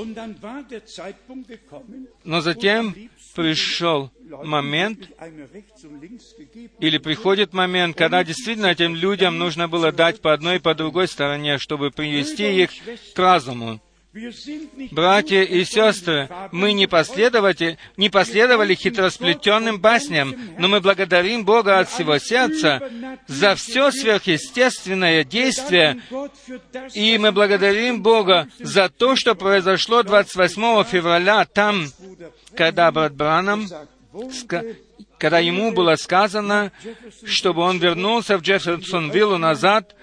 [2.24, 2.94] Но затем
[3.34, 4.10] пришел
[4.44, 5.08] момент,
[6.80, 11.08] или приходит момент, когда действительно этим людям нужно было дать по одной и по другой
[11.08, 12.70] стороне, чтобы привести их
[13.14, 13.80] к разуму.
[14.90, 21.88] Братья и сестры, мы не, последовали, не последовали хитросплетенным басням, но мы благодарим Бога от
[21.88, 22.90] всего сердца
[23.26, 26.02] за все сверхъестественное действие,
[26.92, 31.86] и мы благодарим Бога за то, что произошло 28 февраля там,
[32.54, 33.66] когда брат Бранам
[35.22, 36.72] когда ему было сказано,
[37.24, 39.94] чтобы он вернулся в Джефферсонвиллу назад,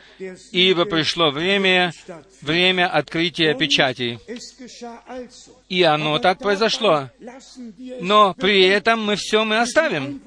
[0.54, 1.92] ибо пришло время,
[2.40, 4.18] время открытия печатей.
[5.68, 7.10] И оно так произошло.
[8.00, 10.22] Но при этом мы все мы оставим.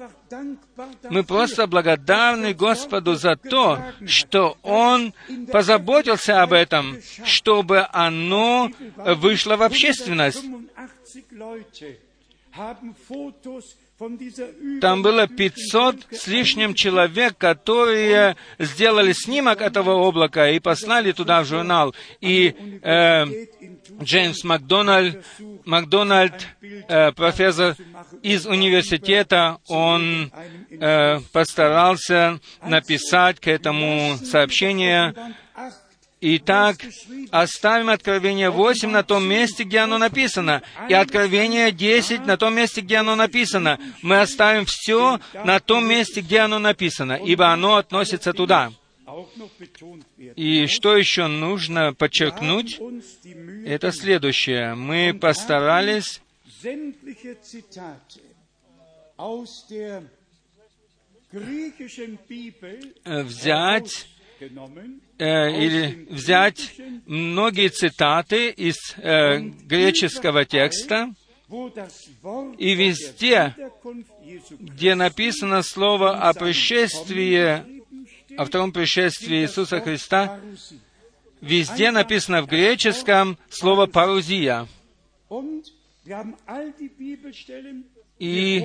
[1.09, 5.11] Мы просто благодарны Господу за то, что Он
[5.51, 10.45] позаботился об этом, чтобы оно вышло в общественность.
[14.81, 21.45] Там было 500 с лишним человек, которые сделали снимок этого облака и послали туда в
[21.45, 21.93] журнал.
[22.21, 23.25] И э,
[24.01, 25.23] Джеймс Макдональд,
[25.65, 27.75] Макдональд э, профессор
[28.21, 30.31] из университета, он
[30.69, 35.13] э, постарался написать к этому сообщение
[36.25, 36.77] Итак,
[37.31, 42.79] оставим Откровение 8 на том месте, где оно написано, и Откровение 10 на том месте,
[42.79, 43.77] где оно написано.
[44.01, 48.71] Мы оставим все на том месте, где оно написано, ибо оно относится туда.
[50.37, 52.79] И что еще нужно подчеркнуть,
[53.65, 54.75] это следующее.
[54.75, 56.21] Мы постарались
[63.05, 64.07] взять
[65.17, 66.75] э, или взять
[67.05, 71.13] многие цитаты из э, греческого текста,
[72.57, 73.55] и везде,
[74.59, 77.83] где написано слово о пришествии,
[78.37, 80.39] о втором пришествии Иисуса Христа,
[81.41, 84.67] везде написано в греческом слово «парузия».
[88.19, 88.63] И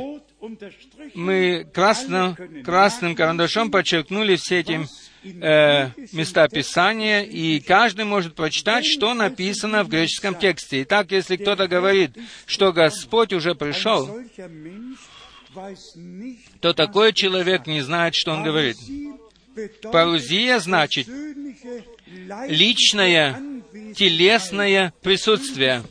[1.14, 4.86] мы красным, красным карандашом подчеркнули все эти
[5.22, 10.82] э, места Писания, и каждый может прочитать, что написано в греческом тексте.
[10.82, 12.16] Итак, если кто-то говорит,
[12.46, 14.20] что Господь уже пришел,
[16.60, 18.76] то такой человек не знает, что он говорит.
[19.90, 21.08] Парузия значит
[22.48, 23.40] личное,
[23.94, 25.82] телесное присутствие.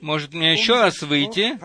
[0.00, 1.58] Может мне еще раз выйти,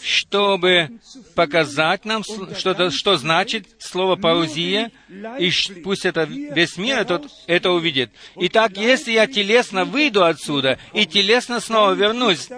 [0.00, 1.00] чтобы
[1.34, 4.92] показать нам, что, что значит слово «парузия»,
[5.38, 5.50] и
[5.82, 8.10] пусть это весь мир этот, это увидит.
[8.36, 12.48] Итак, если я телесно выйду отсюда и телесно снова вернусь,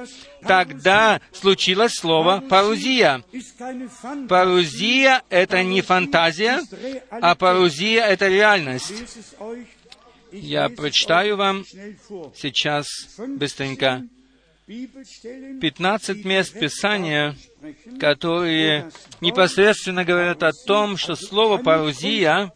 [0.42, 3.24] тогда случилось слово «парузия».
[4.28, 6.62] Парузия— это не фантазия,
[7.10, 8.92] а парузия— это реальность.
[10.32, 11.64] Я прочитаю вам
[12.34, 12.86] сейчас
[13.18, 14.04] быстренько
[14.66, 17.34] 15 мест Писания,
[17.98, 22.52] которые непосредственно говорят о том, что слово «парузия»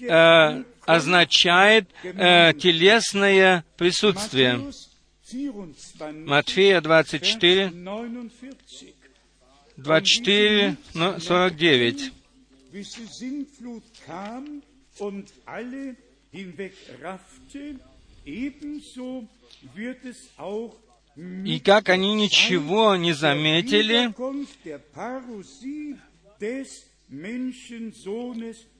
[0.00, 4.72] э, означает э, телесное присутствие.
[6.26, 7.72] Матфея 24,
[9.76, 12.12] 24, 49
[21.44, 24.10] и как они ничего не заметили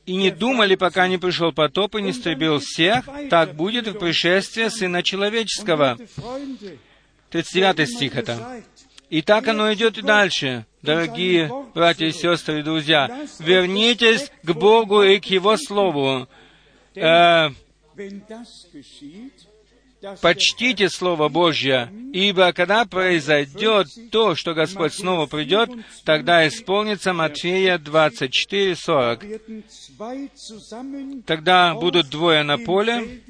[0.06, 4.70] и не думали, пока не пришел потоп и не истребил всех, так будет и пришествие
[4.70, 5.98] Сына Человеческого.
[7.30, 8.62] 39 стих это.
[9.10, 10.64] И так оно идет и дальше.
[10.80, 16.26] Дорогие братья и сестры и друзья, вернитесь к Богу и к Его Слову.
[16.94, 17.50] Э,
[20.20, 25.70] почтите Слово Божье, ибо когда произойдет то, что Господь снова придет,
[26.04, 29.24] тогда исполнится Матфея 24, 40.
[31.26, 33.22] Тогда будут двое на поле.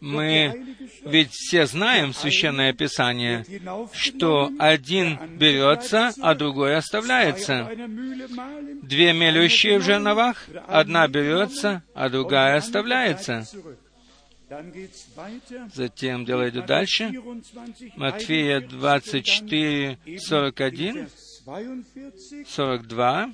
[0.00, 3.44] Мы ведь все знаем Священное Писание,
[3.92, 7.70] что один берется, а другой оставляется.
[8.82, 13.46] Две мелющие в жерновах, одна берется, а другая оставляется.
[15.72, 17.12] Затем дело идет дальше.
[17.96, 21.08] Матфея 24, 41,
[22.48, 23.30] 42.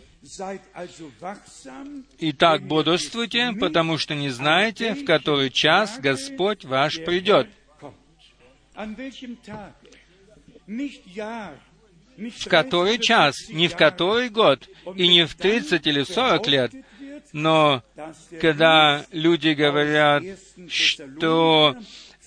[2.19, 7.49] Итак, бодрствуйте, потому что не знаете, в который час Господь ваш придет.
[12.17, 16.73] В который час, не в который год, и не в 30 или 40 лет,
[17.33, 17.83] но
[18.41, 20.23] когда люди говорят,
[20.69, 21.77] что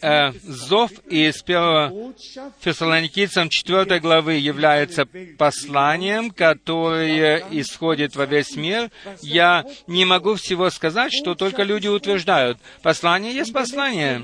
[0.01, 2.15] э, зов из 1
[2.59, 8.91] Фессалоникийцам 4 главы является посланием, которое исходит во весь мир,
[9.21, 12.57] я не могу всего сказать, что только люди утверждают.
[12.81, 14.21] Послание есть послание.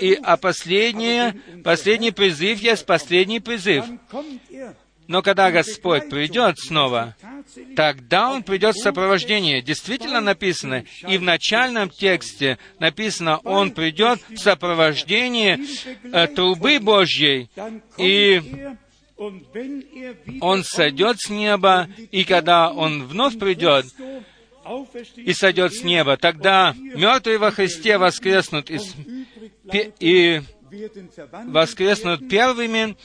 [0.00, 3.84] И, а последнее, последний призыв есть последний призыв.
[5.06, 7.14] Но когда Господь придет снова,
[7.76, 9.60] тогда Он придет в сопровождении.
[9.60, 15.58] Действительно написано, и в начальном тексте написано, Он придет в сопровождении
[16.12, 17.50] э, трубы Божьей,
[17.98, 18.42] и
[20.40, 23.86] Он сойдет с неба, и когда Он вновь придет,
[25.16, 28.80] и сойдет с неба, тогда мертвые во Христе воскреснут, и,
[30.00, 30.42] и
[31.46, 32.96] воскреснут первыми,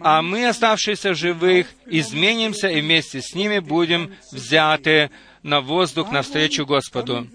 [0.00, 5.10] а мы, оставшиеся живых, изменимся и вместе с ними будем взяты
[5.44, 7.28] на воздух навстречу Господу.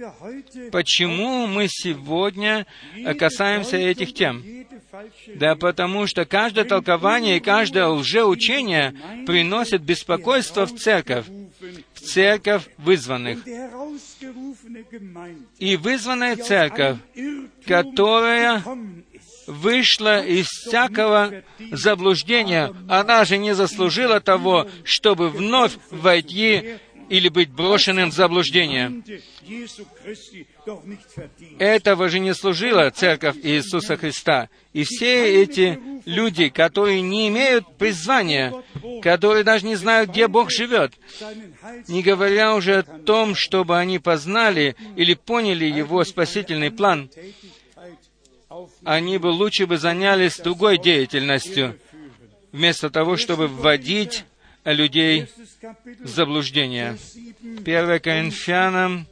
[0.72, 2.66] Почему мы сегодня
[3.18, 4.44] касаемся этих тем?
[5.36, 11.26] Да потому что каждое толкование и каждое лжеучение приносит беспокойство в церковь,
[11.94, 13.40] в церковь вызванных.
[15.60, 16.98] И вызванная церковь,
[17.66, 18.64] которая
[19.50, 22.74] вышла из всякого заблуждения.
[22.88, 26.76] Она же не заслужила того, чтобы вновь войти
[27.10, 29.04] или быть брошенным в заблуждение.
[31.58, 34.50] Этого же не служила Церковь Иисуса Христа.
[34.74, 38.54] И все эти люди, которые не имеют призвания,
[39.02, 40.94] которые даже не знают, где Бог живет,
[41.88, 47.10] не говоря уже о том, чтобы они познали или поняли Его спасительный план,
[48.84, 51.80] они бы лучше бы занялись другой деятельностью,
[52.52, 54.26] вместо того, чтобы вводить
[54.66, 55.28] людей
[56.00, 56.98] в заблуждение.
[57.42, 59.08] 1 Коринфянам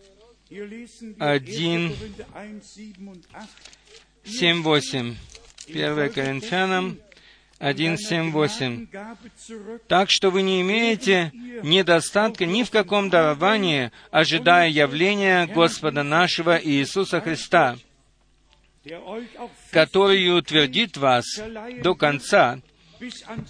[0.50, 1.96] 1,
[4.24, 5.16] 7, 8.
[5.68, 6.98] 1 Коринфянам
[7.60, 8.88] 1, 7, 8.
[9.88, 11.32] Так что вы не имеете
[11.64, 17.78] недостатка ни в каком даровании, ожидая явления Господа нашего Иисуса Христа,
[19.72, 21.26] который утвердит вас
[21.82, 22.60] до конца,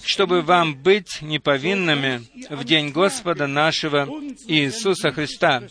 [0.04, 4.06] чтобы вам быть неповинными в день Господа нашего
[4.48, 5.64] Иисуса Христа.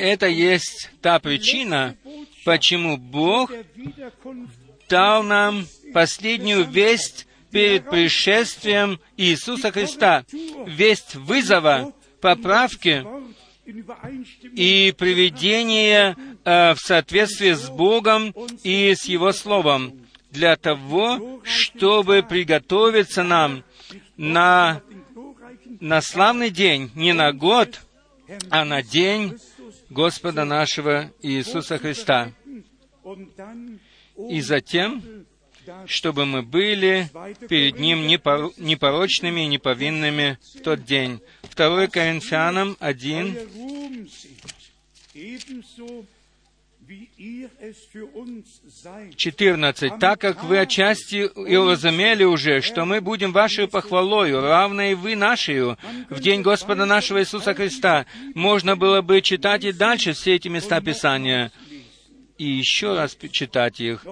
[0.00, 1.96] Это есть та причина,
[2.44, 3.52] почему Бог
[4.88, 10.24] дал нам последнюю весть перед пришествием Иисуса Христа,
[10.66, 13.06] весть вызова, поправки
[14.54, 23.22] и приведения э, в соответствии с Богом и с Его Словом, для того, чтобы приготовиться
[23.22, 23.64] нам
[24.16, 24.82] на,
[25.80, 27.80] на славный день, не на год,
[28.50, 29.38] а на день
[29.90, 32.32] Господа нашего Иисуса Христа.
[34.30, 35.02] И затем
[35.86, 37.08] чтобы мы были
[37.48, 41.20] перед Ним непорочными и неповинными в тот день.
[41.54, 43.36] 2 Коринфянам 1,
[49.16, 49.98] 14.
[49.98, 55.76] «Так как вы отчасти и уразумели уже, что мы будем вашей похвалою, равной вы нашей,
[56.08, 58.06] в день Господа нашего Иисуса Христа».
[58.34, 61.52] Можно было бы читать и дальше все эти места Писания.
[62.38, 64.06] И еще раз читать их.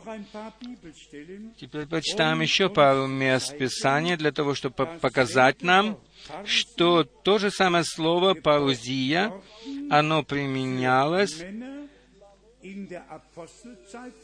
[1.59, 5.99] Теперь прочитаем еще пару мест Писания для того, чтобы по- показать нам,
[6.45, 9.33] что то же самое слово «парузия»,
[9.91, 11.43] оно применялось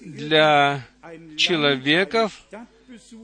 [0.01, 0.85] для
[1.37, 2.43] человеков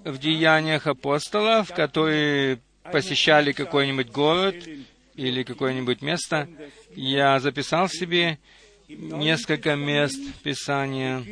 [0.04, 2.60] в деяниях апостолов, которые
[2.92, 4.54] посещали какой-нибудь город
[5.16, 6.48] или какое-нибудь место.
[6.94, 8.38] Я записал себе
[8.88, 11.24] несколько мест Писания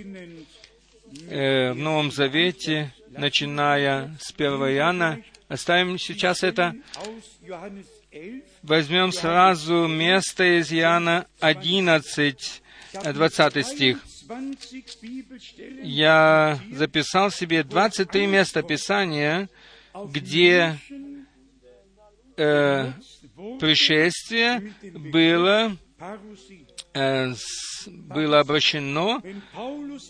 [1.29, 4.47] э, в Новом Завете, начиная с 1
[4.77, 5.23] Иоанна.
[5.49, 6.75] Оставим сейчас это.
[6.97, 12.63] aus Johannes 11 Возьмем сразу место из Иоанна 11,
[12.95, 13.99] э, 20 стих.
[14.27, 19.49] 20 Bibelstellen, Я записал себе 23 места Писания,
[20.07, 20.79] где
[22.37, 22.93] э,
[23.61, 26.66] пришествие было, э,
[27.87, 29.23] было обращено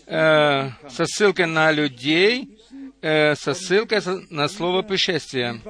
[0.05, 2.57] э, со ссылкой на людей,
[3.01, 5.61] э, со ссылкой на слово пришествия.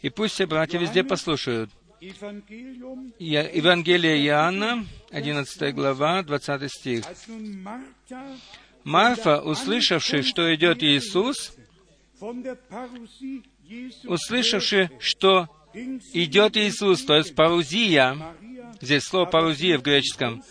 [0.00, 1.70] И пусть все братья везде послушают.
[2.00, 7.04] Евангелие Иоанна, 11 глава, 20 стих.
[8.84, 11.56] Марфа, услышавши, что идет Иисус,
[14.04, 15.48] услышавши, что
[16.12, 18.16] идет Иисус, то есть парузия,
[18.80, 20.42] здесь слово парузия в греческом,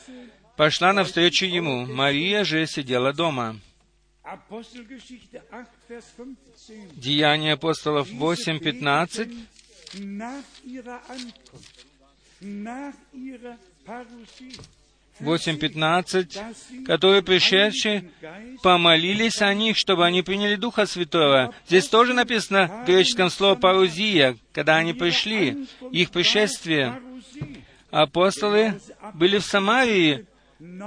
[0.56, 1.86] пошла навстречу ему.
[1.86, 3.58] Мария же сидела дома.
[4.24, 7.00] Apostelgeschichte 8, Vers 15.
[7.00, 9.30] Деяния апостолов 8, 15.
[10.00, 11.86] Nach ihrer Ankunft,
[12.42, 14.60] nach ihrer Parousie,
[15.20, 18.12] 8.15, которые пришедшие
[18.62, 21.54] помолились о них, чтобы они приняли Духа Святого.
[21.68, 27.02] Здесь тоже написано в греческом слово «парузия», когда они пришли, их пришествие.
[27.92, 28.80] Апостолы
[29.14, 30.26] были в Самарии,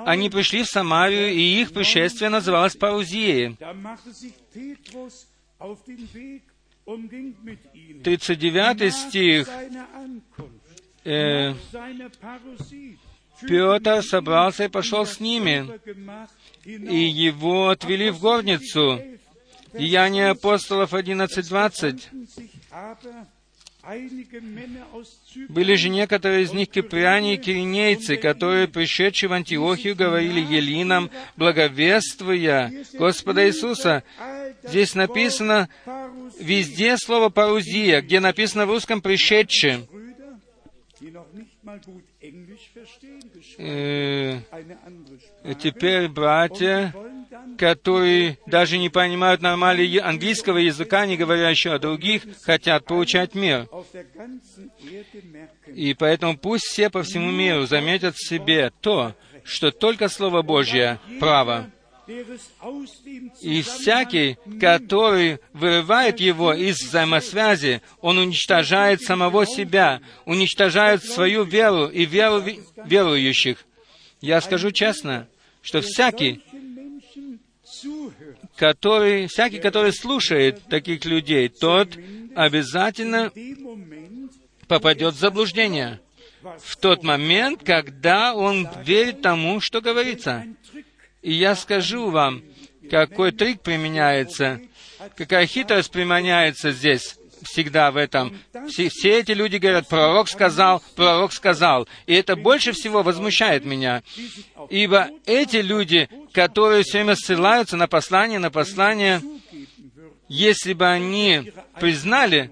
[0.04, 3.56] они пришли в Самарию, и их пришествие называлось парузией.
[3.58, 5.28] Da machte sich Petrus
[5.58, 6.42] auf den Weg
[6.84, 8.02] und ging mit ihnen.
[8.02, 9.48] 39 стих.
[11.04, 11.54] Э,
[13.42, 15.66] Петр собрался и пошел с ними,
[16.64, 19.00] и его отвели в горницу.
[19.72, 22.08] Деяния апостолов 11.20.
[25.48, 32.72] Были же некоторые из них киприане и киринейцы, которые, пришедшие в Антиохию, говорили елинам, благовествуя
[32.94, 34.02] Господа Иисуса.
[34.62, 35.68] Здесь написано
[36.38, 39.86] везде слово «парузия», где написано в русском «пришедшие».
[43.58, 44.40] Э,
[45.58, 46.94] Теперь братья,
[47.58, 53.68] которые даже не понимают нормально английского языка, не говоря еще о других, хотят получать мир.
[55.66, 61.00] И поэтому пусть все по всему миру заметят в себе то, что только Слово Божье
[61.18, 61.70] право.
[63.40, 72.04] И всякий, который вырывает его из взаимосвязи, он уничтожает самого себя, уничтожает свою веру и
[72.04, 72.42] веру
[72.84, 73.64] верующих.
[74.20, 75.28] Я скажу честно,
[75.62, 76.42] что всякий,
[78.60, 81.96] который, всякий, который слушает таких людей, тот
[82.34, 83.32] обязательно
[84.68, 86.00] попадет в заблуждение
[86.42, 90.44] в тот момент, когда он верит тому, что говорится.
[91.22, 92.42] И я скажу вам,
[92.90, 94.60] какой трик применяется,
[95.16, 98.38] какая хитрость применяется здесь всегда в этом.
[98.68, 101.88] Все, все эти люди говорят, пророк сказал, пророк сказал.
[102.06, 104.02] И это больше всего возмущает меня.
[104.68, 109.22] Ибо эти люди, которые все время ссылаются на послание, на послание,
[110.28, 112.50] если бы они признали,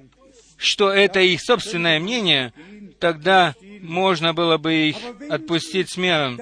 [0.57, 2.53] что это их собственное мнение,
[2.99, 4.97] тогда можно было бы их
[5.31, 6.39] отпустить с миром.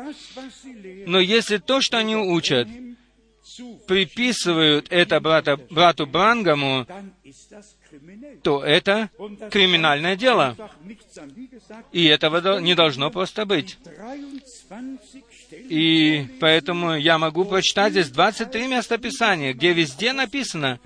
[1.07, 2.69] Но если то, что они учат,
[3.87, 6.87] приписывают это брата, брату Брангаму,
[8.43, 9.11] то это
[9.51, 10.57] криминальное дело.
[11.93, 13.79] И этого не должно просто быть.
[15.51, 20.81] И поэтому я могу прочитать здесь 23 места Писания, где везде написано,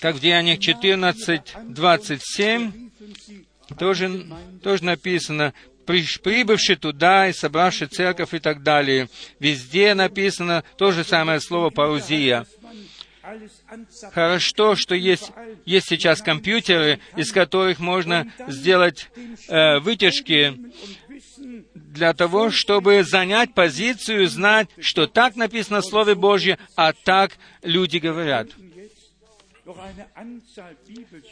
[0.00, 2.90] как в Деяниях 14, 27,
[3.78, 4.26] тоже,
[4.62, 5.52] тоже написано,
[5.90, 9.08] «Приш- прибывший туда и собравший церковь и так далее.
[9.40, 12.46] Везде написано то же самое слово «парузия».
[14.12, 15.30] Хорошо, что есть,
[15.64, 19.08] есть сейчас компьютеры, из которых можно сделать
[19.48, 20.56] э, вытяжки
[21.74, 27.32] для того, чтобы занять позицию, знать, что так написано в Слове Божье, а так
[27.62, 28.48] люди говорят.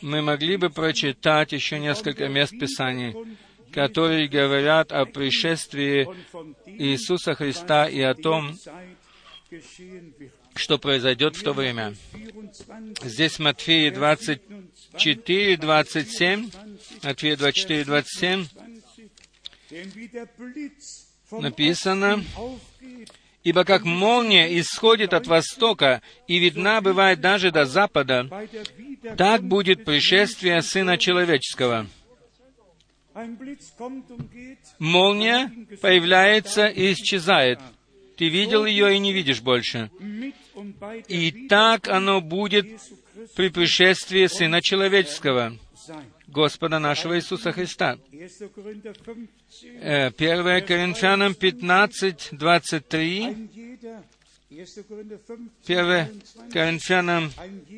[0.02, 3.14] Мы могли бы прочитать еще несколько мест Писаний.
[3.72, 6.08] Которые говорят о пришествии
[6.66, 8.56] Иисуса Христа и о том,
[10.54, 11.94] что произойдет в то время.
[13.02, 16.50] Здесь Матфея 24, 27,
[17.02, 18.46] Матфея 24, 27
[21.30, 22.24] написано,
[23.44, 28.28] «Ибо как молния исходит от востока и видна бывает даже до запада,
[29.16, 31.86] так будет пришествие Сына Человеческого».
[34.78, 35.50] Молния
[35.80, 37.60] появляется и исчезает.
[38.16, 39.90] Ты видел ее и не видишь больше.
[41.08, 42.66] И так оно будет
[43.36, 45.56] при пришествии Сына Человеческого,
[46.26, 47.98] Господа нашего Иисуса Христа.
[49.80, 53.48] 1 Коринфянам 15, 23.
[54.50, 57.30] 1 Коринфянам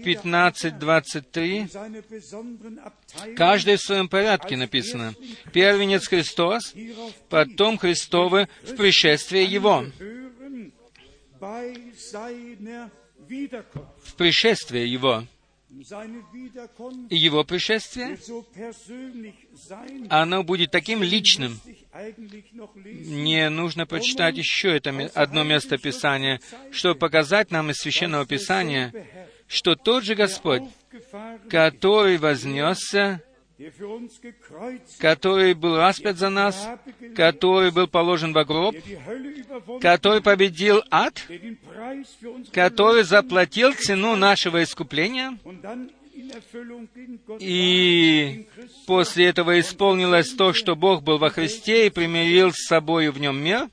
[0.05, 1.69] 15, 23.
[3.37, 5.15] Каждый в своем порядке написано.
[5.53, 6.73] Первенец Христос,
[7.29, 9.85] потом Христовы в пришествии Его.
[14.05, 15.25] В пришествии Его.
[17.11, 18.19] И Его пришествие,
[20.09, 21.61] оно будет таким личным.
[22.85, 26.41] Мне нужно прочитать еще это одно место Писания,
[26.73, 28.93] чтобы показать нам из Священного Писания,
[29.47, 30.65] что тот же Господь,
[31.49, 33.23] который вознесся
[34.99, 36.69] который был распят за нас,
[37.15, 38.75] который был положен в гроб,
[39.81, 41.27] который победил ад,
[42.53, 45.39] который заплатил цену нашего искупления,
[47.39, 48.47] и
[48.87, 53.43] после этого исполнилось то, что Бог был во Христе и примирил с собой в нем
[53.43, 53.69] мир,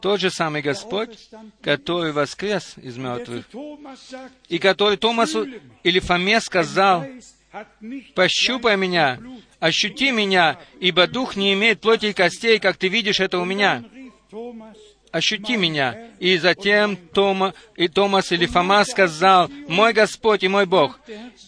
[0.00, 1.30] тот же самый Господь,
[1.62, 3.46] который воскрес из мертвых,
[4.48, 5.46] и который Томасу
[5.82, 7.06] или Фоме сказал,
[8.14, 9.20] Пощупай меня,
[9.60, 13.84] ощути меня, ибо дух не имеет плоти и костей, как ты видишь это у меня.
[15.12, 16.08] Ощути меня.
[16.18, 20.98] И затем Тома, и Томас или Фома сказал, «Мой Господь и мой Бог».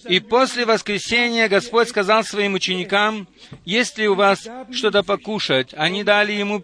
[0.09, 3.27] И после воскресения Господь сказал своим ученикам,
[3.65, 6.63] «Есть ли у вас что-то покушать?» Они дали ему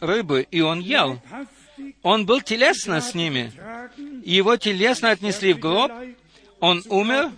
[0.00, 1.20] рыбы, и он ел.
[2.02, 3.52] Он был телесно с ними.
[4.24, 5.92] Его телесно отнесли в гроб,
[6.60, 7.30] он умер,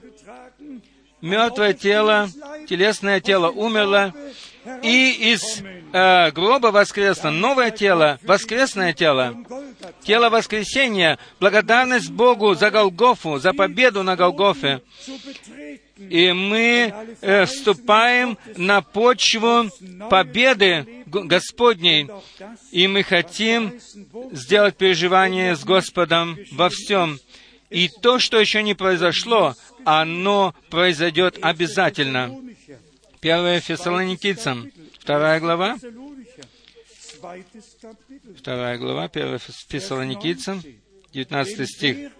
[1.25, 2.29] мертвое тело,
[2.68, 4.12] телесное тело умерло,
[4.83, 5.62] и из
[5.93, 9.37] э, гроба воскресло новое тело, воскресное тело,
[10.03, 14.83] тело воскресения, благодарность Богу за Голгофу, за победу на Голгофе.
[15.97, 19.70] И мы э, вступаем на почву
[20.11, 22.09] победы Господней,
[22.70, 23.75] и мы хотим
[24.33, 27.18] сделать переживание с Господом во всем.
[27.71, 29.55] И то, что еще не произошло,
[29.85, 32.41] оно произойдет обязательно.
[33.21, 35.79] Первое Фессалоникийцам, вторая глава,
[38.37, 40.62] вторая глава, первая Фессалоникийцам,
[41.12, 42.11] 19 стих.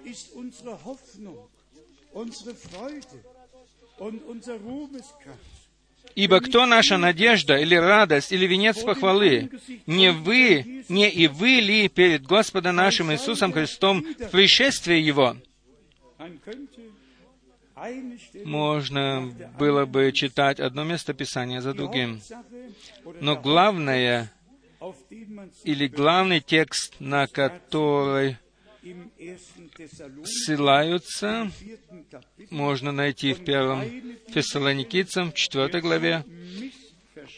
[6.15, 9.51] Ибо кто наша надежда, или радость, или венец похвалы?
[9.87, 15.37] Не вы, не и вы ли перед Господом нашим Иисусом Христом в пришествии Его?
[18.45, 22.21] Можно было бы читать одно место Писания за другим.
[23.21, 24.33] Но главное,
[25.65, 28.39] или главный текст, на который
[30.25, 31.51] ссылаются,
[32.51, 33.85] можно найти в первом
[34.29, 36.25] Фессалоникийцам, в четвертой главе.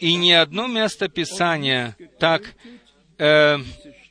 [0.01, 2.55] И ни одно место Писания так
[3.19, 3.59] э,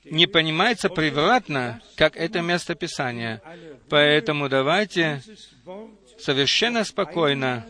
[0.05, 3.41] не понимается превратно, как это место Писания.
[3.89, 5.21] Поэтому давайте
[6.17, 7.67] совершенно спокойно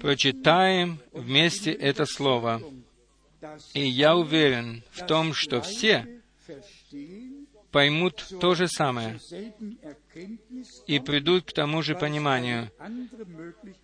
[0.00, 2.62] прочитаем вместе это слово.
[3.74, 6.06] И я уверен в том, что все
[7.70, 9.18] поймут то же самое
[10.86, 12.70] и придут к тому же пониманию,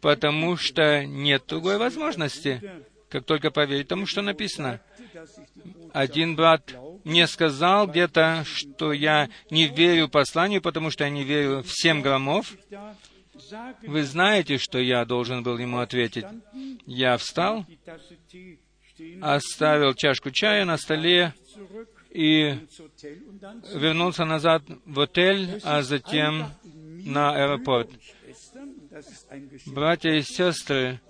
[0.00, 2.60] потому что нет другой возможности,
[3.08, 4.80] как только поверить тому, что написано.
[5.92, 6.74] Один брат
[7.04, 12.02] мне сказал где-то, что я не верю посланию, потому что я не верю в семь
[12.02, 12.56] громов.
[13.82, 16.24] Вы знаете, что я должен был ему ответить?
[16.86, 17.66] Я встал,
[19.20, 21.34] оставил чашку чая на столе
[22.14, 22.56] и
[23.74, 27.90] вернулся назад в отель, а затем на аэропорт.
[29.66, 31.00] Братья и сестры,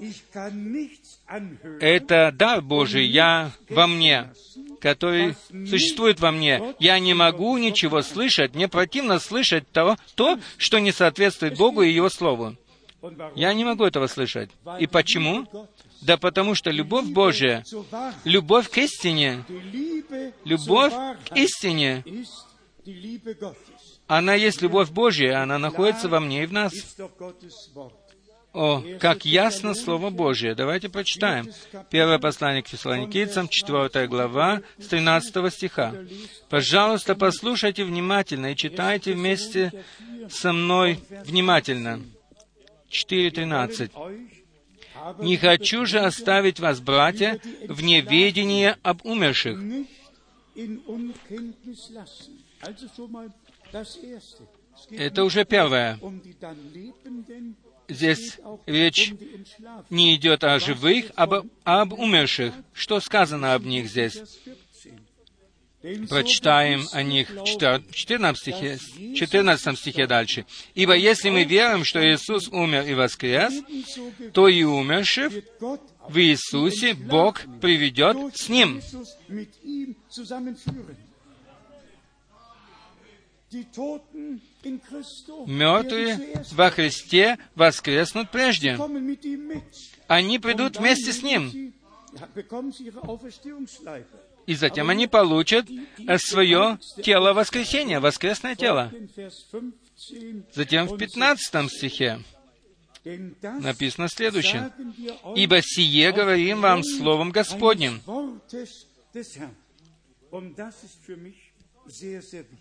[1.81, 4.33] это дар Божий, я во мне
[4.85, 5.35] который
[5.67, 6.75] существует во мне.
[6.79, 11.91] Я не могу ничего слышать, мне противно слышать то, то что не соответствует Богу и
[11.91, 12.55] Его Слову.
[13.35, 14.51] Я не могу этого слышать.
[14.79, 15.47] И почему?
[16.03, 17.65] Да потому что любовь Божия,
[18.25, 19.45] любовь к истине,
[20.45, 20.93] любовь
[21.29, 22.05] к истине,
[24.07, 26.73] она есть любовь Божья, она находится во мне и в нас.
[28.53, 30.55] О, как ясно Слово Божье.
[30.55, 31.51] Давайте прочитаем.
[31.91, 35.93] Первое послание к фессалоникийцам, 4 глава, с 13 стиха.
[36.49, 39.73] Пожалуйста, послушайте внимательно и читайте вместе
[40.31, 42.01] со мной внимательно.
[42.95, 43.91] 4.13.
[45.21, 49.59] «Не хочу же оставить вас, братья, в неведении об умерших».
[54.91, 55.99] Это уже первое.
[57.89, 59.13] Здесь речь
[59.91, 62.55] не идет о живых, а об, об умерших.
[62.73, 64.23] Что сказано об них здесь?
[66.09, 68.79] Прочитаем о них в 14 стихе,
[69.15, 70.47] 14 стихе дальше.
[70.75, 73.53] «Ибо если мы верим, что Иисус умер и воскрес,
[74.33, 75.31] то и умерших
[76.09, 78.81] в Иисусе Бог приведет с Ним».
[85.47, 88.79] Мертвые во Христе воскреснут прежде.
[90.09, 91.75] Они придут вместе с Ним.
[94.47, 95.67] И затем они получат
[96.19, 98.93] свое тело воскресения, воскресное тело.
[100.53, 102.21] Затем в 15 стихе
[103.43, 104.71] написано следующее.
[105.37, 108.01] «Ибо сие говорим вам Словом Господним».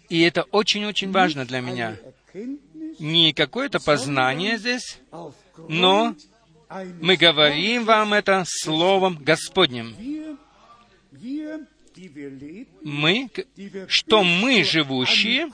[0.10, 1.98] И это очень-очень важно для меня.
[3.00, 5.00] Не какое-то познание здесь,
[5.70, 6.16] но
[7.02, 9.96] мы говорим вам это Словом Господним.
[12.82, 13.30] Мы,
[13.88, 15.50] что мы, живущие,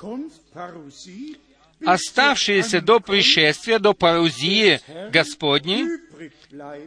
[1.86, 4.80] оставшиеся до пришествия, до парузии
[5.12, 5.86] Господней,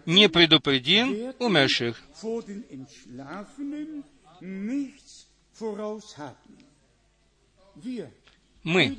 [0.07, 2.03] не предупредим умерших
[8.65, 8.97] мы,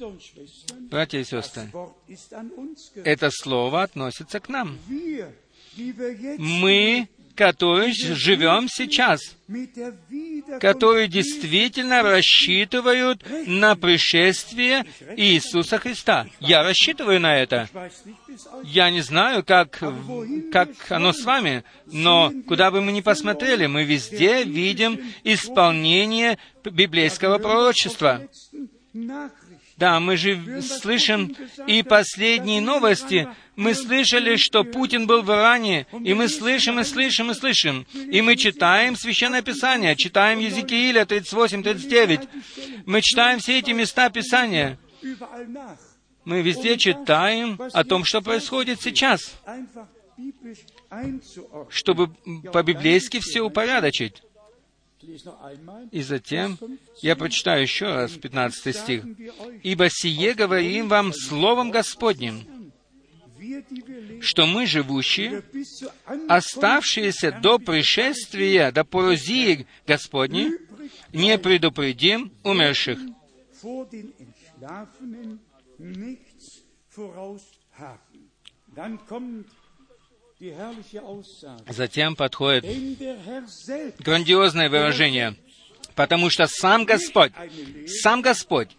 [0.89, 1.71] братья и сестры,
[2.95, 4.77] это слово относится к нам.
[6.37, 9.19] Мы, которые живем сейчас,
[10.59, 14.85] которые действительно рассчитывают на пришествие
[15.17, 16.27] Иисуса Христа.
[16.39, 17.69] Я рассчитываю на это.
[18.63, 19.81] Я не знаю, как,
[20.51, 27.39] как оно с вами, но куда бы мы ни посмотрели, мы везде видим исполнение библейского
[27.39, 28.27] пророчества.
[29.77, 31.35] Да, мы же слышим
[31.67, 33.27] и последние новости.
[33.55, 37.85] Мы слышали, что Путин был в Иране, и мы слышим, и слышим, и слышим.
[37.93, 42.27] И мы читаем Священное Писание, читаем Езекииля 38-39.
[42.85, 44.77] Мы читаем все эти места Писания.
[46.25, 49.35] Мы везде читаем о том, что происходит сейчас,
[51.69, 52.09] чтобы
[52.53, 54.21] по-библейски все упорядочить.
[55.91, 56.57] И затем
[57.01, 59.03] я прочитаю еще раз 15 стих.
[59.63, 62.71] «Ибо сие говорим вам Словом Господним,
[64.21, 65.43] что мы, живущие,
[66.27, 70.51] оставшиеся до пришествия, до порозии Господней,
[71.11, 72.99] не предупредим умерших».
[81.67, 82.65] Затем подходит
[83.99, 85.35] грандиозное выражение,
[85.95, 87.31] потому что сам Господь,
[87.87, 88.69] сам Господь,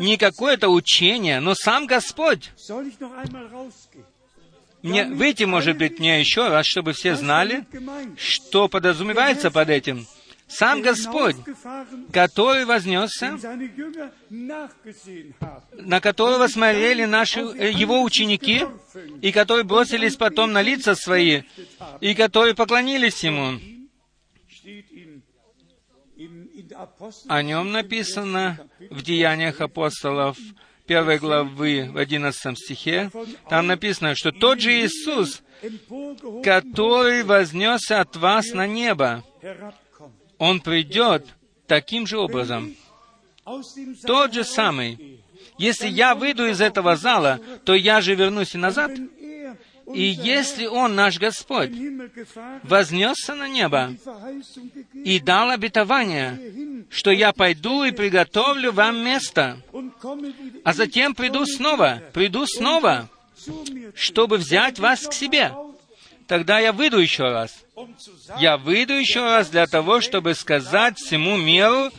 [0.00, 2.50] не какое-то учение, но сам Господь.
[4.82, 7.66] Мне выйти, может быть, мне еще раз, чтобы все знали,
[8.16, 10.06] что подразумевается под этим
[10.48, 11.36] сам Господь,
[12.12, 13.38] который вознесся,
[15.72, 18.64] на которого смотрели наши, э, его ученики,
[19.22, 21.42] и которые бросились потом на лица свои,
[22.00, 23.58] и которые поклонились Ему.
[27.28, 28.58] О нем написано
[28.90, 30.36] в Деяниях апостолов,
[30.86, 33.10] первой главы, в одиннадцатом стихе.
[33.48, 35.42] Там написано, что тот же Иисус,
[36.44, 39.24] который вознесся от вас на небо,
[40.38, 41.26] он придет
[41.66, 42.74] таким же образом.
[44.06, 45.20] Тот же самый.
[45.58, 48.92] Если я выйду из этого зала, то я же вернусь и назад.
[49.94, 51.70] И если Он, наш Господь,
[52.64, 53.94] вознесся на небо
[54.92, 59.58] и дал обетование, что я пойду и приготовлю вам место,
[60.64, 63.08] а затем приду снова, приду снова,
[63.94, 65.52] чтобы взять вас к себе,
[66.26, 67.64] тогда я выйду еще раз.
[68.38, 71.90] Я выйду еще раз для того, чтобы сказать всему миру,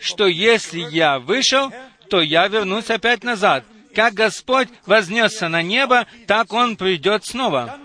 [0.00, 1.72] что если я вышел,
[2.08, 3.64] то я вернусь опять назад.
[3.94, 7.78] как Господь вознесся на небо, так Он придет снова.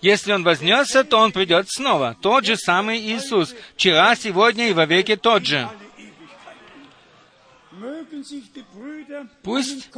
[0.00, 2.16] Если Он вознесся, то Он придет снова.
[2.20, 3.56] Тот же самый Иисус.
[3.74, 5.68] Вчера, сегодня и во веки тот же.
[9.42, 9.90] Пусть-.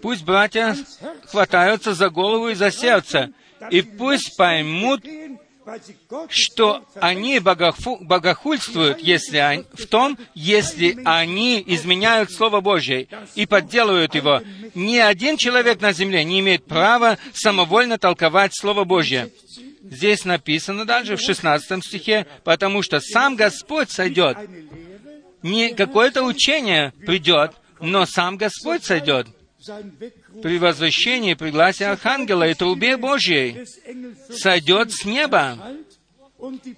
[0.00, 0.76] Пусть братья
[1.26, 3.32] хватаются за голову и за сердце,
[3.70, 5.04] и пусть поймут,
[6.28, 14.14] что они богоху- богохульствуют если они- в том, если они изменяют Слово Божье и подделывают
[14.14, 14.42] его.
[14.74, 19.30] Ни один человек на земле не имеет права самовольно толковать Слово Божье.
[19.82, 24.36] Здесь написано дальше в 16 стихе, потому что сам Господь сойдет.
[25.42, 29.28] Не какое-то учение придет, но сам Господь сойдет
[30.42, 33.66] при возвращении, при гласе Архангела и трубе Божьей,
[34.30, 35.58] сойдет с неба,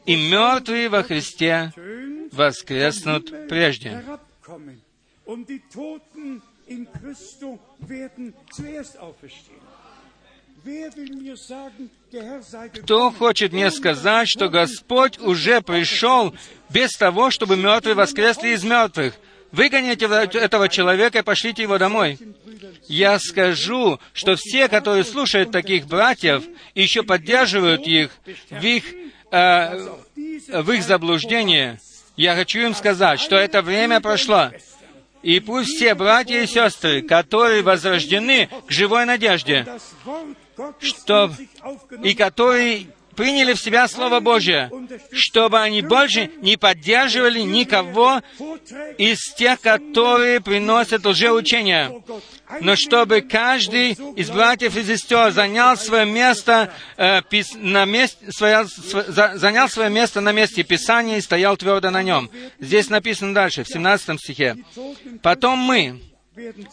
[0.04, 1.72] и мертвые во Христе
[2.32, 4.04] воскреснут прежде.
[12.74, 16.34] Кто хочет мне сказать, что Господь уже пришел
[16.70, 19.14] без того, чтобы мертвые воскресли из мертвых?
[19.56, 22.18] Выгоните этого человека и пошлите его домой.
[22.88, 26.42] Я скажу, что все, которые слушают таких братьев
[26.74, 28.10] еще поддерживают их
[28.50, 28.84] в их,
[29.32, 29.88] э,
[30.48, 31.80] в их заблуждении,
[32.18, 34.50] я хочу им сказать, что это время прошло.
[35.22, 39.66] И пусть все братья и сестры, которые возрождены к живой надежде,
[40.80, 41.32] что,
[42.02, 44.70] и которые приняли в себя Слово Божье,
[45.12, 48.20] чтобы они больше не поддерживали никого
[48.98, 51.92] из тех, которые приносят лжеучения,
[52.60, 57.20] но чтобы каждый из братьев и сестер занял свое место, э,
[57.56, 62.02] на месте, свое- св- за- занял свое место на месте Писания и стоял твердо на
[62.02, 62.30] нем.
[62.60, 64.56] Здесь написано дальше, в 17 стихе.
[65.22, 66.00] Потом мы,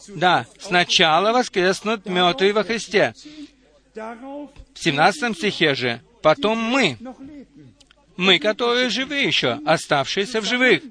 [0.08, 3.14] да, сначала воскреснут мертвые во Христе.
[3.94, 6.96] В 17 стихе же, потом мы,
[8.16, 10.82] мы, которые живы еще, оставшиеся в живых,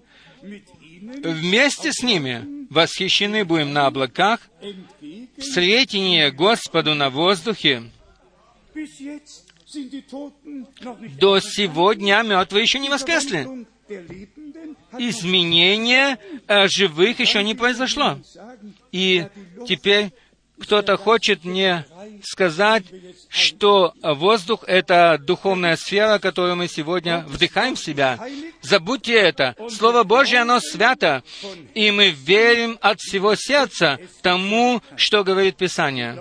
[1.01, 5.27] вместе с ними восхищены будем на облаках, entgegen.
[5.39, 7.89] встретение Господу на воздухе.
[11.19, 13.65] До сегодня мертвые еще не воскресли.
[14.99, 18.19] Изменение э, живых еще не произошло.
[18.91, 19.27] И
[19.67, 20.11] теперь
[20.63, 21.85] кто-то хочет мне
[22.23, 22.85] сказать,
[23.27, 28.19] что воздух— это духовная сфера, которую мы сегодня вдыхаем в себя.
[28.61, 29.55] Забудьте это.
[29.69, 31.23] Слово Божье, оно свято.
[31.75, 36.17] И мы верим от всего сердца тому, что говорит Писание.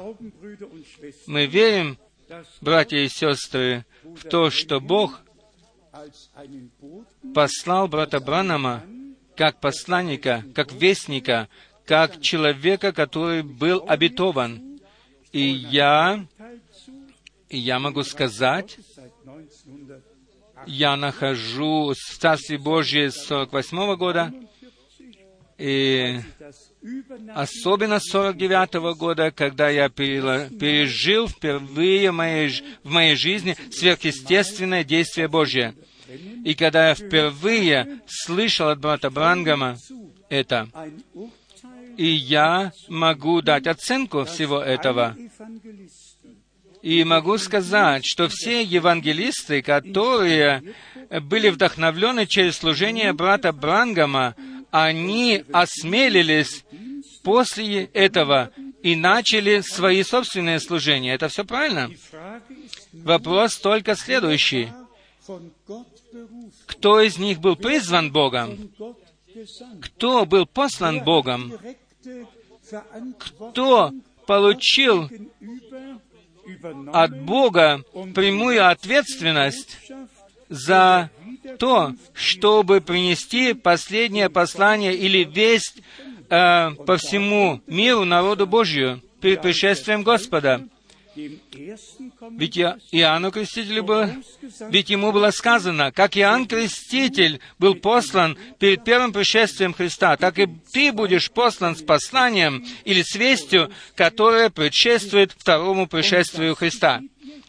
[1.27, 1.99] Мы верим,
[2.61, 5.21] братья и сестры, в то, что Бог
[7.33, 8.83] послал брата Бранама
[9.37, 11.49] как посланника, как вестника,
[11.87, 14.81] как человека, который был обетован.
[15.33, 16.27] И я,
[17.49, 20.13] я могу сказать, seit 1948
[20.67, 24.33] я нахожусь в Царстве Божьем с 48 года,
[25.59, 26.19] и
[27.35, 35.29] особенно с 49 года, когда я пережил впервые в моей, в моей жизни сверхъестественное действие
[35.29, 35.75] Божье.
[36.45, 39.77] И когда я впервые слышал от брата Брангама
[40.29, 40.69] это,
[41.97, 45.17] и я могу дать оценку всего этого,
[46.83, 50.63] и могу сказать, что все евангелисты, которые
[51.23, 54.35] были вдохновлены через служение брата Брангама,
[54.71, 56.65] они осмелились
[57.23, 58.51] после этого
[58.83, 61.15] и начали свои собственные служения.
[61.15, 61.91] Это все правильно?
[62.93, 64.73] Вопрос только следующий.
[66.67, 68.71] Кто из них был призван Богом?
[69.81, 71.55] Кто был послан Богом?
[73.19, 73.93] Кто
[74.27, 75.09] получил
[76.93, 77.83] от Бога
[78.15, 79.79] прямую ответственность
[80.49, 81.11] за
[81.59, 85.83] то, чтобы принести последнее послание или весть
[86.29, 90.63] э, по всему миру народу Божию перед пришествием Господа.
[91.15, 94.11] Ведь Иоанну Крестителю было,
[94.71, 100.49] ведь ему было сказано, как Иоанн Креститель был послан перед первым пришествием Христа, так и
[100.73, 107.03] ты будешь послан с посланием или с вестью, которая предшествует второму пришествию Христа.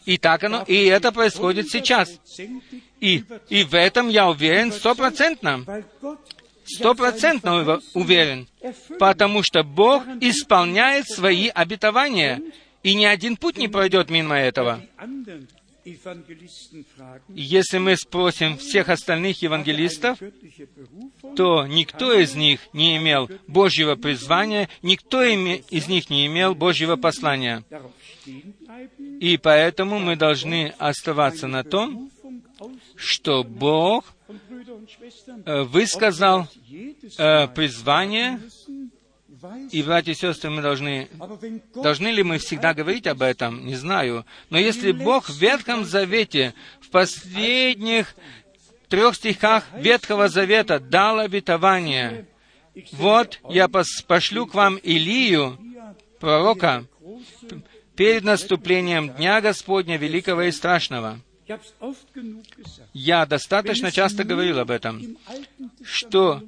[0.05, 2.09] И так оно, и это происходит сейчас.
[2.99, 5.65] И, и в этом я уверен стопроцентно.
[6.65, 8.47] Стопроцентно ув- уверен.
[8.99, 12.41] Потому что Бог исполняет свои обетования.
[12.83, 14.81] И ни один путь не пройдет мимо этого.
[17.27, 20.17] Если мы спросим всех остальных евангелистов,
[21.35, 27.63] то никто из них не имел Божьего призвания, никто из них не имел Божьего послания.
[29.19, 32.09] И поэтому мы должны оставаться на том,
[32.95, 34.13] что Бог
[35.45, 36.47] э, высказал
[37.17, 38.39] э, призвание,
[39.71, 41.09] и, братья и сестры, мы должны
[41.75, 43.65] Должны ли мы всегда говорить об этом?
[43.65, 44.25] Не знаю.
[44.49, 48.15] Но если Бог в Ветхом Завете, в последних
[48.87, 52.27] трех стихах Ветхого Завета дал обетование,
[52.93, 55.57] вот я пошлю к вам Илию,
[56.19, 56.85] пророка,
[57.95, 61.19] перед наступлением Дня Господня Великого и Страшного.
[62.93, 65.17] Я достаточно часто говорил об этом,
[65.83, 66.41] что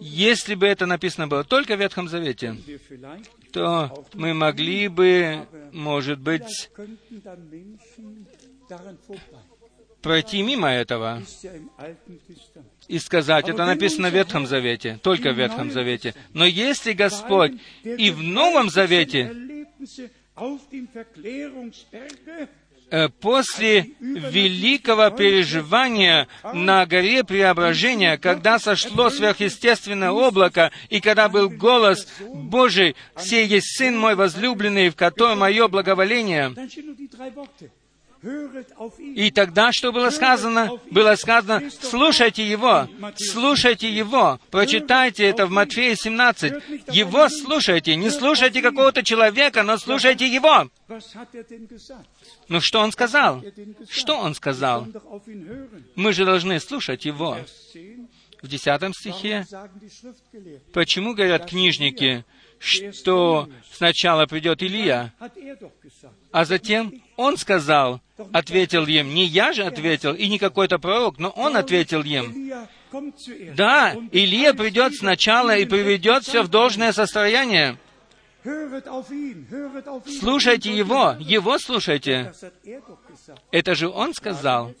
[0.00, 2.56] если бы это написано было только в Ветхом Завете,
[3.52, 6.70] то мы могли бы, может быть,
[10.02, 11.22] пройти мимо этого
[12.88, 16.14] и сказать, это написано в Ветхом Завете, только в Ветхом Завете.
[16.32, 19.34] Но если Господь и в Новом Завете,
[22.94, 32.06] Э, после великого переживания на горе Преображения, когда сошло сверхъестественное облако, и когда был голос
[32.32, 36.54] Божий, «Сей есть Сын мой возлюбленный, в котором мое благоволение»,
[38.98, 40.70] И тогда что было сказано?
[40.90, 46.52] Было сказано, слушайте его, слушайте его, прочитайте это в Матфея 17.
[46.92, 50.68] Его слушайте, не слушайте какого-то человека, но слушайте его.
[50.88, 52.04] Er?
[52.48, 53.40] Ну что он сказал?
[53.40, 53.86] Er?
[53.90, 54.86] Что он сказал?
[55.94, 57.36] Мы же должны слушать его.
[57.74, 58.08] 10.
[58.44, 59.46] В десятом Warum стихе,
[60.74, 62.26] почему говорят книжники,
[62.58, 70.14] что сначала придет Илия, er а затем он сказал, ответил им, не я же ответил,
[70.14, 72.52] и не какой-то пророк, но он ответил им.
[73.56, 77.76] Да, Илия придет сначала и приведет все в должное состояние.
[80.20, 82.32] Слушайте его, его слушайте.
[83.50, 84.74] Это же он сказал.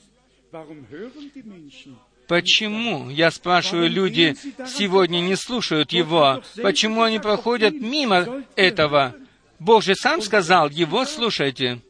[2.28, 6.42] Почему, я спрашиваю, люди сегодня не слушают его?
[6.62, 9.14] Почему они проходят мимо этого?
[9.58, 11.80] Бог же сам сказал, его слушайте.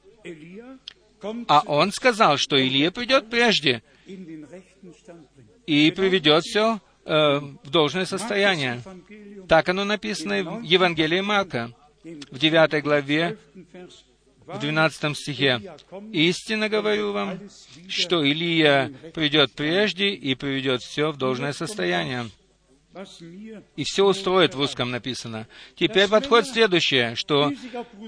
[1.49, 3.83] А он сказал, что Илия придет прежде
[5.67, 8.83] и приведет все в должное состояние.
[9.49, 11.71] Так оно написано в Евангелии Марка,
[12.03, 13.75] в 9 главе, 12.
[13.75, 13.93] Vers.
[14.47, 15.61] в 12 стихе.
[16.13, 17.41] «Истинно говорю вам,
[17.89, 22.31] что Илия придет прежде и приведет все в должное состояние».
[23.77, 25.47] И все устроит в русском написано.
[25.77, 27.53] Теперь подходит следующее, что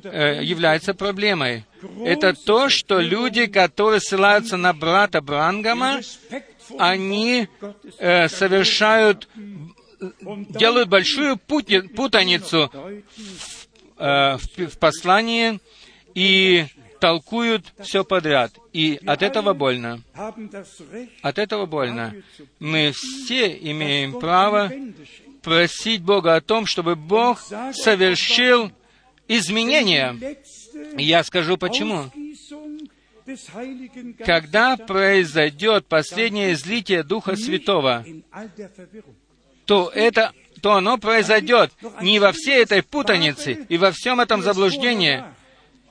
[0.05, 1.65] э, является проблемой.
[2.05, 6.01] Это то, что люди, которые ссылаются на брата Брангама,
[6.79, 7.49] они
[7.99, 9.29] э, совершают,
[10.01, 13.03] делают большую пути- путаницу Deuten
[13.99, 15.61] э, в, в послании
[16.15, 16.67] и
[16.99, 18.53] толкуют все подряд.
[18.73, 20.01] И от этого больно.
[21.23, 22.15] От этого больно.
[22.59, 24.71] Мы все имеем право
[25.43, 27.41] просить Бога о том, чтобы Бог
[27.73, 28.73] совершил
[29.29, 30.17] изменения.
[30.97, 32.11] Я скажу почему.
[34.25, 38.05] Когда произойдет последнее излитие Духа Святого,
[39.65, 40.33] то это
[40.63, 45.23] то оно произойдет не во всей этой путанице и во всем этом заблуждении,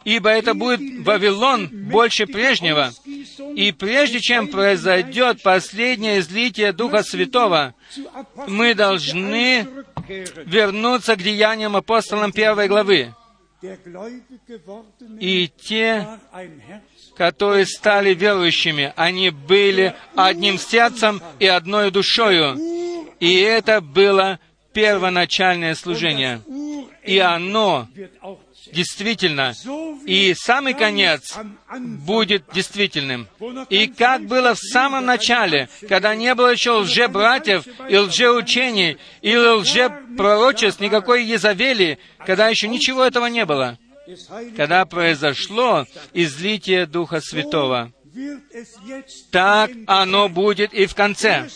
[0.06, 2.94] ибо это будет Вавилон больше прежнего.
[3.56, 7.74] И прежде чем произойдет последнее излитие Духа Святого,
[8.48, 9.68] мы должны
[10.46, 13.14] вернуться к деяниям апостолам первой главы.
[15.20, 16.08] И те,
[17.18, 22.58] которые стали верующими, они были одним сердцем и одной душою.
[23.20, 24.40] И это было
[24.74, 26.42] первоначальное служение.
[27.04, 27.88] И оно
[28.72, 29.54] действительно,
[30.06, 31.36] и самый конец
[31.80, 33.28] будет действительным.
[33.70, 40.80] И как было в самом начале, когда не было еще лже-братьев и лжеучений, и лжепророчеств,
[40.80, 43.78] никакой Езавели, когда еще ничего этого не было,
[44.56, 47.92] когда произошло излитие Духа Святого,
[49.32, 51.50] так оно будет и в конце.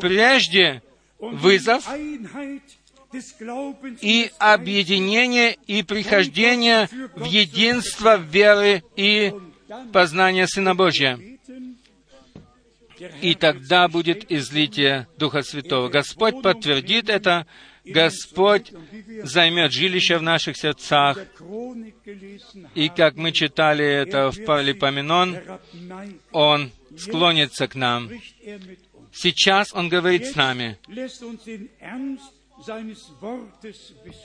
[0.00, 0.82] Прежде
[1.18, 1.88] вызов
[4.00, 9.32] и объединение и прихождение в единство веры и
[9.92, 11.18] познания Сына Божия.
[13.20, 15.88] И тогда будет излитие Духа Святого.
[15.88, 17.46] Господь подтвердит это
[17.84, 18.72] Господь
[19.24, 21.18] займет жилище в наших сердцах.
[22.74, 25.38] И как мы читали это в Паралипоменон,
[26.32, 28.10] Он склонится к нам.
[29.12, 30.78] Сейчас Он говорит с нами.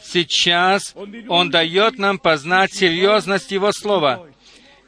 [0.04, 0.96] Сейчас
[1.28, 4.28] Он дает нам познать серьезность Его Слова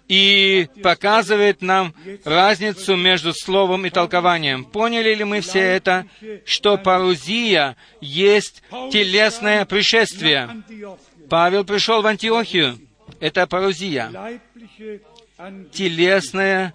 [0.08, 1.94] и показывает нам
[2.26, 4.66] разницу между словом и толкованием.
[4.66, 6.06] Поняли ли мы все это,
[6.44, 8.62] что парузия есть
[8.92, 10.64] телесное пришествие?
[11.30, 12.78] Павел пришел в Антиохию.
[13.22, 14.12] Это парузия.
[15.72, 16.74] Телесное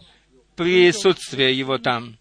[0.55, 2.17] присутствие его там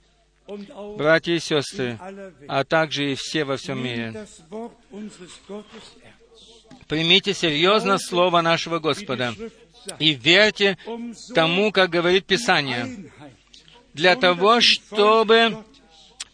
[0.97, 1.99] братья и сестры,
[2.47, 4.27] а также и все во всем мире.
[6.87, 9.33] Примите серьезно Слово нашего Господа
[9.99, 10.77] и верьте
[11.33, 13.11] тому, как говорит Писание,
[13.93, 15.63] для того, чтобы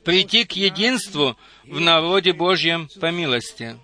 [0.03, 3.77] прийти к единству в народе Божьем по милости.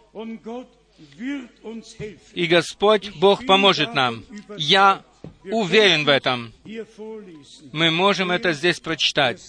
[2.33, 4.25] И Господь, Бог поможет нам.
[4.57, 5.03] Я
[5.45, 6.53] уверен в этом.
[7.71, 9.41] Мы можем это здесь прочитать.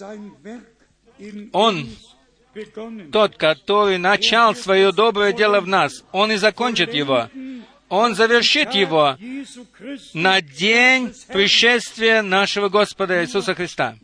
[1.53, 1.89] Он,
[3.13, 7.29] тот, который начал свое доброе дело в нас, Он и закончит его.
[7.89, 9.17] Он завершит его
[10.13, 13.97] на день пришествия нашего Господа Иисуса Христа.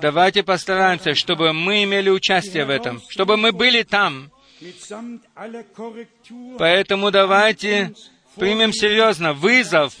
[0.00, 4.30] Давайте постараемся, чтобы мы имели участие в этом, чтобы мы были там.
[6.58, 7.94] Поэтому давайте
[8.36, 9.94] примем серьезно вызов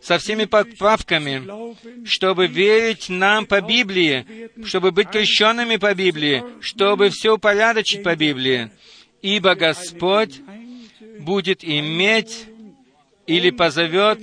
[0.00, 1.42] со всеми поправками,
[2.04, 8.70] чтобы верить нам по Библии, чтобы быть крещенными по Библии, чтобы все упорядочить по Библии.
[9.22, 10.40] Ибо Господь
[11.20, 12.46] будет иметь
[13.26, 14.18] или позовет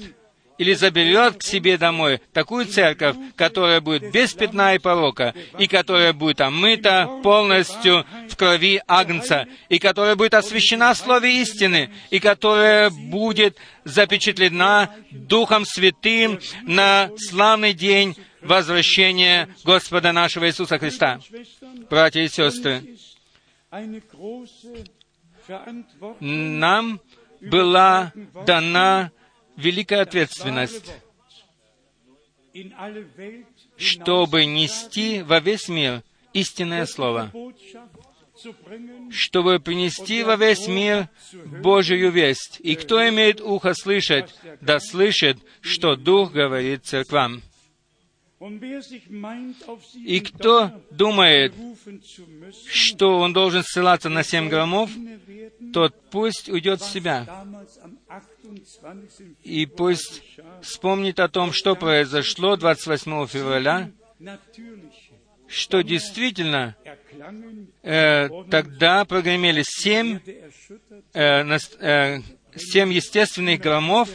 [0.60, 6.14] или заберет к себе домой такую церковь, которая будет без пятна и порока, и которая
[6.14, 12.90] будет омыта полностью в крови Агнца, и которая будет освящена в Слове истины, и которая
[12.90, 21.22] будет запечатлена Духом Святым на славный день возвращения Господа нашего Иисуса Христа.
[21.90, 22.84] Братья и сестры,
[26.20, 27.00] нам
[27.40, 28.12] была
[28.46, 29.12] дана
[29.60, 30.92] великая ответственность,
[33.78, 36.04] чтобы нести во весь мир
[36.34, 37.32] истинное Слово,
[39.12, 41.10] чтобы принести во весь мир
[41.62, 42.60] Божию весть.
[42.62, 47.42] И кто имеет ухо слышать, да слышит, что Дух говорит церквам.
[49.96, 51.54] И кто думает,
[52.72, 54.90] что он должен ссылаться на семь громов,
[55.74, 57.28] тот пусть уйдет в себя.
[59.44, 60.24] И пусть
[60.62, 63.92] вспомнит о том, что произошло 28 февраля,
[65.48, 66.78] что действительно
[67.84, 70.20] э, тогда прогремели семь,
[71.14, 72.20] э, э,
[72.56, 74.10] семь естественных громов,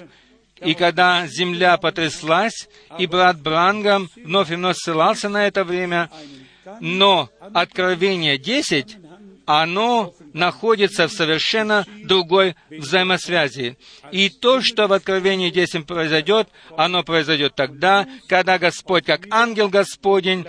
[0.65, 2.69] и когда земля потряслась,
[2.99, 6.11] и брат Брангам вновь и вновь ссылался на это время,
[6.81, 8.97] но Откровение 10,
[9.47, 13.77] оно находится в совершенно другой взаимосвязи.
[14.11, 20.47] И то, что в Откровении 10 произойдет, оно произойдет тогда, когда Господь, как ангел Господень,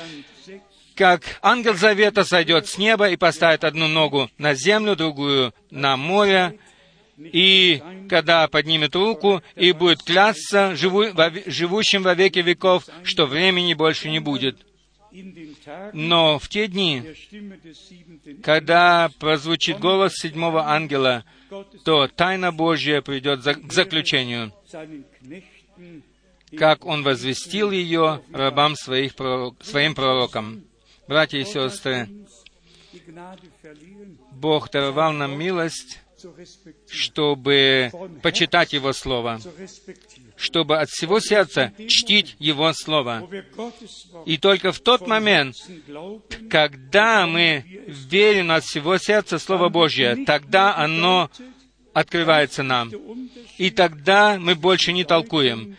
[0.95, 6.57] как ангел завета сойдет с неба и поставит одну ногу на землю, другую на море,
[7.17, 13.73] и когда поднимет руку и будет клясться живу, во, живущим во веки веков, что времени
[13.73, 14.65] больше не будет.
[15.93, 17.03] Но в те дни,
[18.43, 21.23] когда прозвучит голос седьмого ангела,
[21.85, 24.51] то тайна Божья придет к заключению,
[26.57, 30.65] как Он возвестил ее рабам своих пророк, своим пророкам.
[31.07, 32.09] Братья и сестры,
[34.31, 36.01] Бог даровал нам милость
[36.89, 37.91] чтобы
[38.21, 39.39] почитать Его Слово,
[40.35, 43.27] чтобы от всего сердца чтить Его Слово.
[44.25, 45.55] И только в тот момент,
[46.49, 51.29] когда мы верим от всего сердца Слово Божье, тогда оно
[51.93, 52.91] открывается нам.
[53.57, 55.77] И тогда мы больше не толкуем.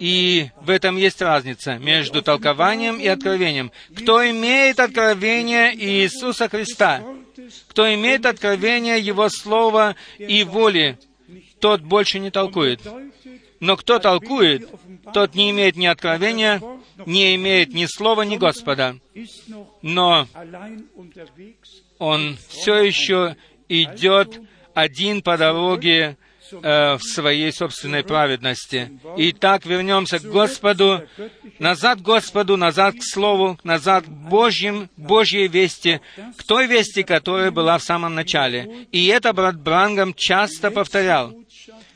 [0.00, 3.72] И в этом есть разница между толкованием и откровением.
[3.96, 7.02] Кто имеет откровение Иисуса Христа,
[7.68, 10.98] кто имеет откровение Его Слова и воли,
[11.60, 12.80] тот больше не толкует.
[13.60, 14.68] Но кто толкует,
[15.12, 16.62] тот не имеет ни откровения,
[17.06, 18.96] не имеет ни слова, ни Господа.
[19.82, 20.26] Но
[21.98, 23.36] он все еще
[23.68, 24.40] идет
[24.74, 26.16] один по дороге
[26.50, 28.90] э, в своей собственной праведности.
[29.16, 31.02] Итак, вернемся к Господу,
[31.58, 36.00] назад к Господу, назад к Слову, назад к Божьим, Божьей вести,
[36.36, 38.86] к той вести, которая была в самом начале.
[38.92, 41.34] И это брат Брангам часто повторял,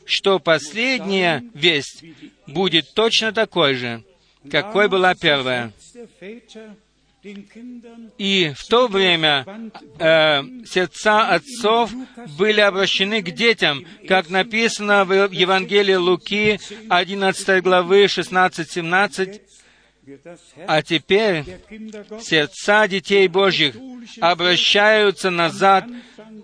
[0.04, 2.04] что последняя весть
[2.46, 4.04] будет точно такой же,
[4.50, 5.72] какой была первая.
[8.18, 9.46] И в то время
[9.98, 11.92] э, сердца отцов
[12.36, 16.58] были обращены к детям, как написано в Евангелии Луки,
[16.88, 19.40] 11 главы, 16-17.
[20.66, 21.44] А теперь
[22.20, 23.76] сердца детей Божьих
[24.20, 25.86] обращаются назад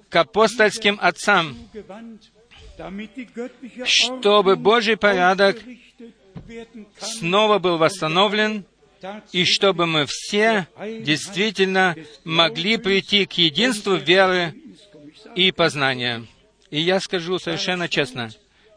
[0.08, 1.56] к апостольским отцам,
[3.84, 5.58] чтобы Божий порядок
[7.00, 8.64] снова был восстановлен,
[9.32, 14.54] и чтобы мы все действительно могли прийти к единству веры
[15.34, 16.26] и познания.
[16.70, 18.30] И я скажу совершенно честно,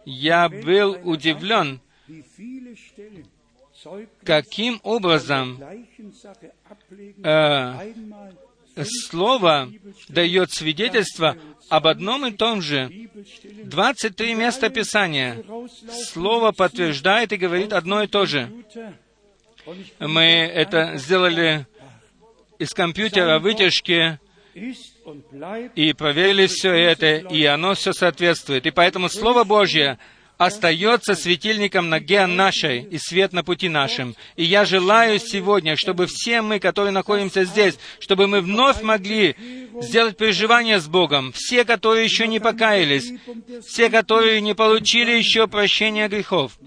[0.06, 1.82] я был удивлен,
[4.24, 5.62] каким образом
[7.24, 7.94] э,
[8.86, 9.72] Слово
[10.08, 11.38] дает свидетельство
[11.70, 13.10] об одном и том же.
[13.64, 15.44] 23 места Писания.
[16.06, 18.52] Слово подтверждает и говорит одно и то же.
[20.00, 21.66] Мы это сделали
[22.60, 24.20] из компьютера вытяжки
[25.76, 28.66] и проверили все это, и оно все соответствует.
[28.66, 29.98] И поэтому Слово Божье
[30.38, 34.16] остается светильником ноге нашей и свет на пути нашим.
[34.36, 39.36] И я желаю сегодня, чтобы все мы, которые находимся здесь, чтобы мы вновь могли
[39.82, 43.14] сделать переживание с Богом, все, которые еще не покаялись,
[43.66, 46.58] все, которые не получили еще прощения грехов.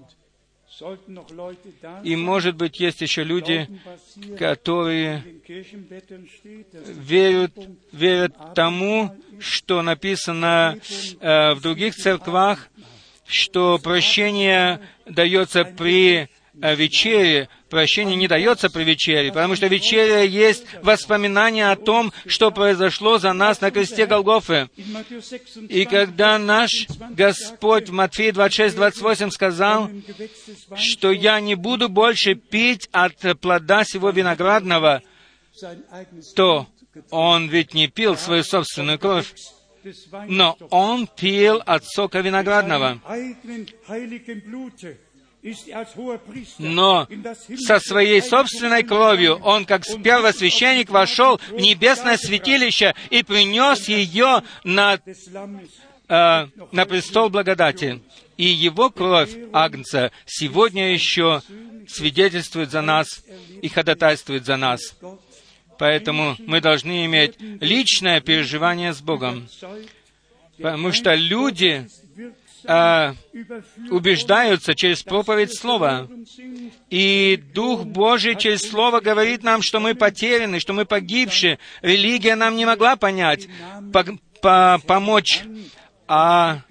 [2.03, 3.67] И, может быть, есть еще люди,
[4.37, 5.23] которые
[6.85, 7.53] верят,
[7.91, 10.77] верят тому, что написано
[11.19, 12.69] э, в других церквах,
[13.25, 16.29] что прощение дается при
[16.61, 23.17] вечере, прощение не дается при вечере, потому что вечеря есть воспоминание о том, что произошло
[23.17, 24.69] за нас на кресте Голгофы.
[25.69, 29.89] И когда наш Господь в Матфея 26-28 сказал,
[30.75, 35.01] что я не буду больше пить от плода сего виноградного,
[36.35, 36.67] то
[37.11, 39.33] Он ведь не пил свою собственную кровь,
[40.27, 42.99] но Он пил от сока виноградного
[46.57, 47.07] но
[47.57, 54.95] со своей собственной кровью он, как первосвященник, вошел в небесное святилище и принес ее на,
[54.95, 58.01] э, на престол благодати.
[58.37, 61.41] И его кровь Агнца сегодня еще
[61.87, 63.23] свидетельствует за нас
[63.61, 64.81] и ходатайствует за нас.
[65.77, 69.47] Поэтому мы должны иметь личное переживание с Богом.
[70.57, 71.87] Потому что люди
[72.67, 73.13] э,
[73.89, 76.07] убеждаются через проповедь Слова.
[76.89, 81.59] И Дух Божий через Слово говорит нам, что мы потеряны, что мы погибшие.
[81.81, 83.47] Религия нам не могла понять,
[83.91, 84.05] по,
[84.41, 85.43] по, помочь
[86.07, 86.61] а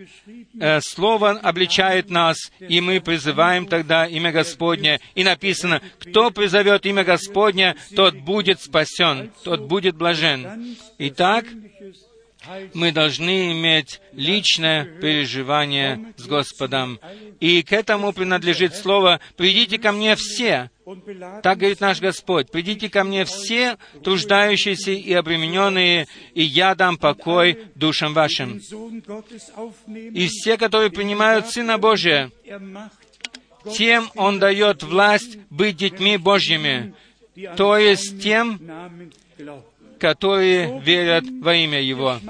[0.61, 5.01] э, Слово обличает нас, и мы призываем тогда имя Господне.
[5.15, 10.77] И написано, кто призовет имя Господне, тот будет спасен, тот будет блажен.
[10.99, 11.47] Итак,
[12.73, 16.99] мы должны иметь личное переживание с Господом.
[17.41, 20.71] И к этому принадлежит слово «придите ко мне все».
[21.43, 27.59] Так говорит наш Господь, «придите ко мне все, труждающиеся и обремененные, и я дам покой
[27.75, 28.61] душам вашим».
[29.89, 32.31] И все, которые принимают Сына Божия,
[33.73, 36.95] тем Он дает власть быть детьми Божьими,
[37.57, 38.61] то есть тем,
[40.05, 42.21] которые верят во имя Его.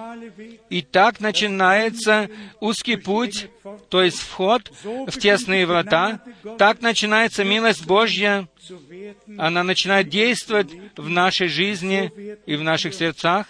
[0.70, 2.30] И так начинается
[2.60, 3.48] узкий путь,
[3.88, 6.20] то есть вход в тесные врата.
[6.56, 8.46] Так начинается милость Божья.
[9.36, 12.12] Она начинает действовать в нашей жизни
[12.46, 13.48] и в наших сердцах.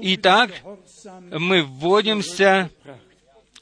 [0.00, 0.50] И так
[1.30, 2.70] мы вводимся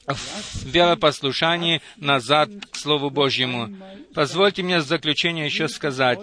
[0.07, 3.75] в веропослушании назад к Слову Божьему.
[4.13, 6.19] Позвольте мне в заключение еще сказать,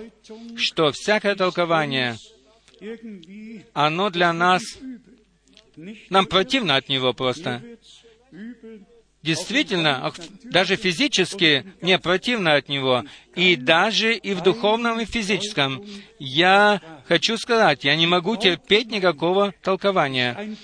[0.56, 2.16] что всякое толкование—
[3.72, 4.62] оно для нас,
[6.10, 7.62] нам противно от него просто.
[9.22, 10.12] Действительно,
[10.44, 15.84] даже физически мне противно от него, и даже и в духовном, и в физическом.
[16.20, 20.56] Я хочу сказать, я не могу терпеть никакого толкования.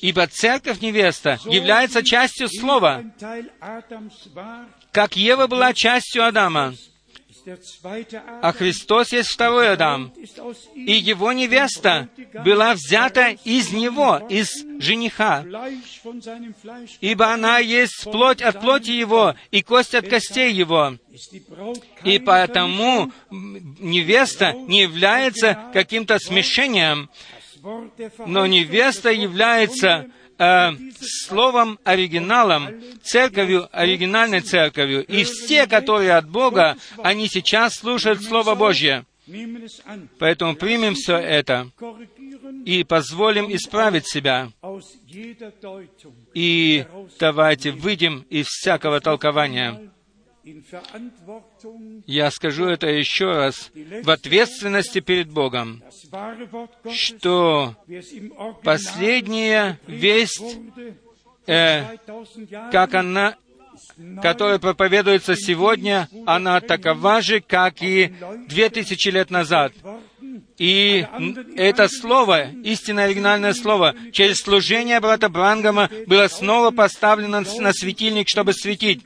[0.00, 3.04] Ибо церковь невеста является частью Слова,
[4.90, 6.74] как Ева была частью Адама.
[8.42, 10.12] А Христос есть второй Адам.
[10.74, 12.08] И его невеста
[12.44, 15.44] была взята из него, из жениха.
[17.00, 20.96] Ибо она есть плоть от плоти его и кость от костей его.
[22.02, 27.10] И поэтому невеста не является каким-то смешением,
[28.26, 30.70] но невеста является э,
[31.00, 35.04] словом оригиналом, церковью, оригинальной церковью.
[35.04, 39.04] И все, которые от Бога, они сейчас слушают Слово Божье.
[40.18, 41.70] Поэтому примем все это
[42.66, 44.50] и позволим исправить себя.
[46.34, 46.84] И
[47.18, 49.90] давайте выйдем из всякого толкования.
[52.06, 53.70] Я скажу это еще раз,
[54.02, 55.82] в ответственности перед Богом,
[56.92, 57.74] что
[58.62, 60.58] последняя весть,
[61.46, 61.96] э,
[62.70, 63.36] как она,
[64.20, 68.12] которая проповедуется сегодня, она такова же, как и
[68.46, 69.72] две тысячи лет назад.
[70.58, 71.06] И
[71.56, 78.52] это слово, истинное оригинальное слово, через служение брата Брангама было снова поставлено на светильник, чтобы
[78.52, 79.02] светить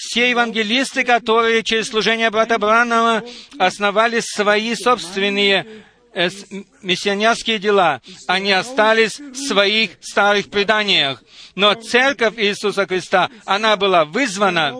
[0.00, 3.22] все евангелисты, которые через служение брата Бранова
[3.58, 5.66] основали свои собственные
[6.12, 6.30] э,
[6.82, 11.22] миссионерские дела, они остались в своих старых преданиях.
[11.54, 14.74] Но церковь Иисуса Христа, она была вызвана,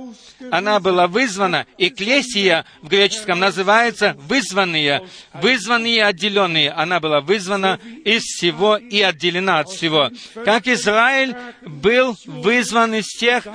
[0.50, 6.70] она была вызвана, экклесия в греческом называется вызванные, вызванные отделенные.
[6.70, 10.10] Она была вызвана из всего и отделена от всего.
[10.44, 13.46] Как Израиль был вызван из тех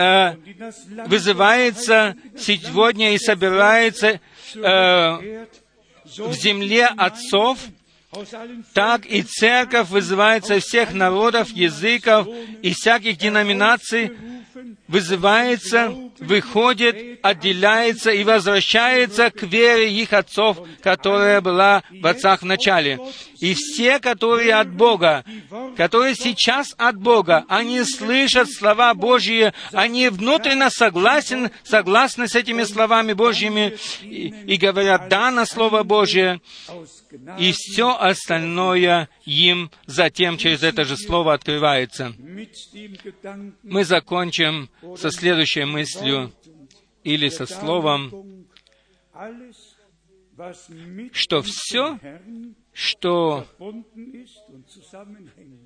[0.00, 0.36] э,
[1.06, 4.20] вызывается сегодня и собирается
[4.54, 5.46] э,
[6.16, 7.58] в земле отцов,
[8.74, 12.26] так и церковь вызывается всех народов, языков
[12.60, 14.10] и всяких деноминаций,
[14.88, 22.98] вызывается, выходит, отделяется и возвращается к вере их отцов, которая была в отцах в начале.
[23.38, 25.24] И все, которые от Бога,
[25.76, 33.12] которые сейчас от Бога, они слышат слова Божьи, они внутренне согласен, согласны с этими словами
[33.12, 36.40] Божьими и, и говорят «да» на Слово Божье,
[37.38, 42.14] и все остальное им затем через это же слово открывается.
[43.62, 46.32] Мы закончим со следующей мыслью
[47.04, 48.46] или со словом,
[51.12, 51.98] что все,
[52.72, 53.46] что,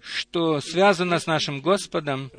[0.01, 2.31] что связано с нашим Господом,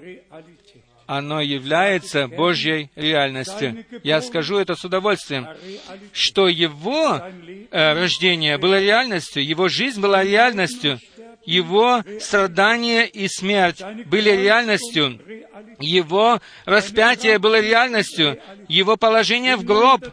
[1.08, 3.86] оно является Божьей реальностью.
[4.04, 5.48] Я скажу это с удовольствием,
[6.12, 7.22] что его
[7.72, 11.00] э, рождение было реальностью, его жизнь была реальностью,
[11.46, 15.20] его страдания и смерть были реальностью.
[15.80, 18.40] Его распятие было реальностью.
[18.68, 20.06] Его положение в гроб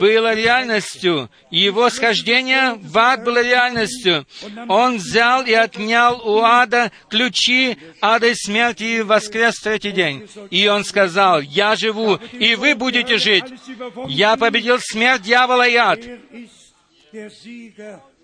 [0.00, 1.30] было реальностью.
[1.50, 4.26] Его схождение в ад было реальностью.
[4.68, 10.28] Он взял и отнял у ада ключи ада и смерти и воскрес в третий день.
[10.50, 13.44] И он сказал, «Я живу, и вы будете жить.
[14.08, 16.00] Я победил смерть, дьявола и ад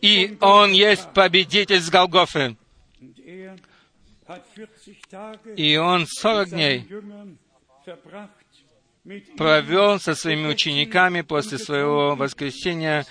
[0.01, 2.57] и Он есть победитель с Голгофы.
[5.57, 6.87] И Он сорок дней
[9.37, 13.07] провел со своими учениками после своего воскресения.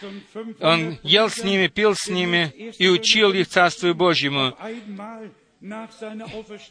[0.60, 4.56] Он ел с ними, пил с ними и учил их Царству Божьему.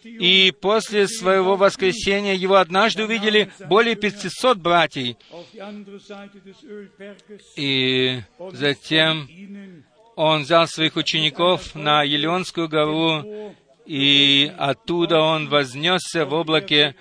[0.05, 5.17] И после своего воскресения его однажды увидели более 500 братьев.
[7.57, 8.21] И
[8.53, 9.29] затем
[10.17, 13.55] он взял своих учеников на Елеонскую гору,
[13.87, 16.95] и оттуда он вознесся в облаке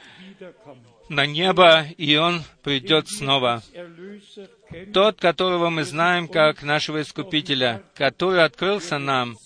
[1.10, 3.62] на небо, и он придет снова.
[4.94, 9.38] Тот, которого мы знаем как нашего Искупителя, который открылся нам,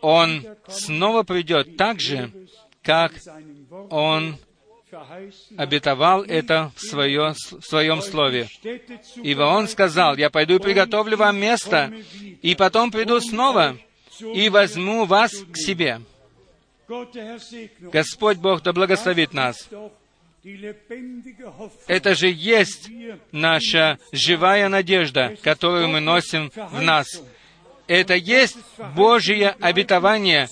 [0.00, 2.30] он снова придет так же,
[2.82, 3.12] как
[3.90, 4.36] он
[5.56, 8.48] обетовал это в, свое, в своем слове.
[9.16, 11.92] Ибо Он сказал, «Я пойду и приготовлю вам место,
[12.42, 13.76] и потом приду снова,
[14.20, 16.00] и возьму вас к себе».
[17.80, 19.68] Господь Бог да благословит нас.
[21.86, 22.90] Это же есть
[23.30, 27.06] наша живая надежда, которую мы носим в нас
[27.92, 28.56] это есть
[28.94, 30.48] Божье обетование.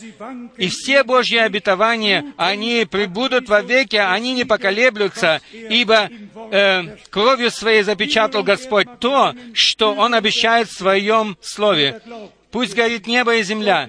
[0.58, 6.10] И все Божьи обетования, они прибудут во веке, они не поколеблются, ибо
[6.50, 12.02] э, кровью своей запечатал Господь то, что Он обещает в Своем Слове.
[12.50, 13.88] Пусть горит небо и земля,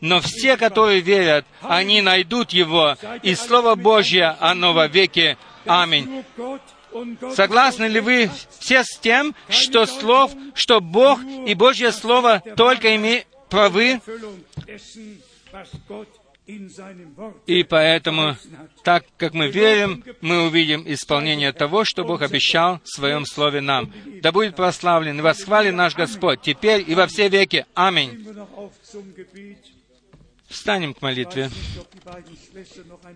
[0.00, 5.36] но все, которые верят, они найдут Его, и Слово Божье, оно во веки.
[5.66, 6.24] Аминь.
[7.34, 13.26] Согласны ли вы все с тем, что слов, что Бог и Божье Слово только имеют
[13.48, 14.00] правы?
[17.46, 18.36] И поэтому,
[18.84, 23.92] так как мы верим, мы увидим исполнение того, что Бог обещал в Своем Слове нам.
[24.22, 27.66] Да будет прославлен и восхвален наш Господь, теперь и во все веки.
[27.74, 28.24] Аминь.
[30.48, 31.50] Встанем к молитве.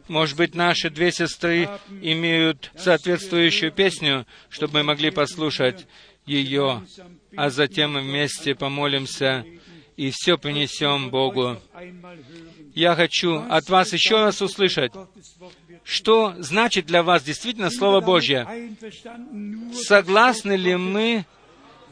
[0.08, 1.68] Может быть, наши две сестры
[2.02, 5.86] имеют соответствующую песню, чтобы мы могли послушать
[6.26, 6.84] ее,
[7.36, 9.44] а затем мы вместе помолимся
[9.96, 11.58] и все принесем Богу.
[12.74, 14.92] Я хочу от вас еще раз услышать,
[15.84, 18.46] что значит для вас действительно Слово Божье.
[19.74, 21.26] Согласны ли мы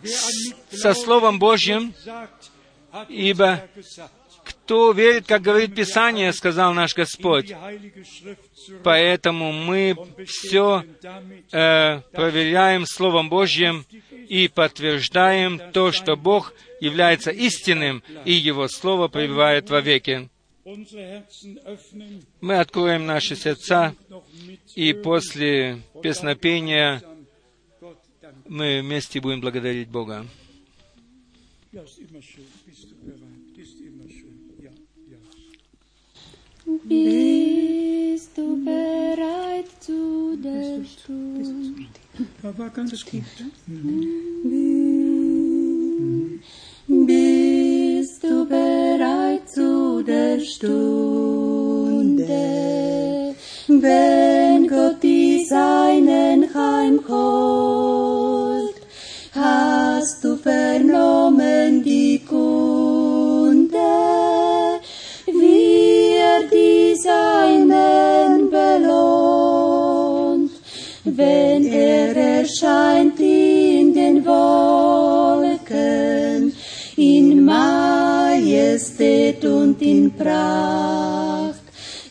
[0.03, 1.95] с, со Словом Божьим,
[3.09, 3.69] ибо
[4.69, 7.55] кто верит, как говорит Писание, сказал наш Господь.
[8.85, 9.97] Поэтому мы
[10.27, 10.85] все
[11.51, 13.87] э, проверяем Словом Божьим
[14.29, 20.29] и подтверждаем то, что Бог является истинным, и Его Слово пребывает во веки.
[22.43, 23.95] Мы откроем наши сердца,
[24.75, 27.03] и после песнопения
[28.47, 30.27] мы вместе будем благодарить Бога.
[36.89, 41.85] Bist du bereit zu der Stunde?
[42.41, 43.25] War ganz gut.
[46.87, 52.25] Bist du bereit zu der Stunde,
[53.67, 57.69] wenn Gott die Seinen heimholt?
[59.35, 62.88] Hast du vernommen die Kunde,
[67.09, 70.51] Seinen belohnt,
[71.05, 76.53] wenn er erscheint in den Wolken,
[76.97, 81.63] in Majestät und in Pracht.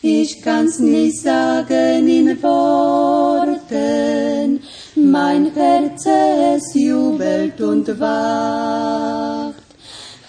[0.02, 4.60] Ich kann's nicht sagen in Worten,
[4.96, 9.54] mein Herz es jubelt und wacht.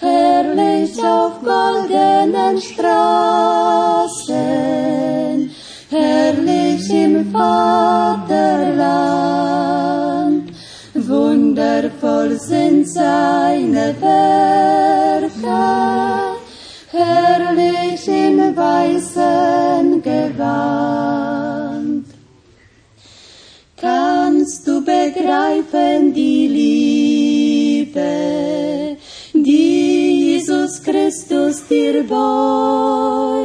[0.00, 3.89] Herrlich auf goldenen Straßen,
[7.40, 8.28] Vaterland,
[10.94, 15.30] wundervoll sind seine Werke,
[16.90, 22.04] herrlich im weißen Gewand.
[23.78, 26.46] Kannst du begreifen die
[27.94, 28.98] Liebe,
[29.32, 33.39] die Jesus Christus dir beut?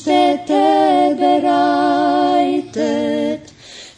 [0.00, 2.80] Städte bereitet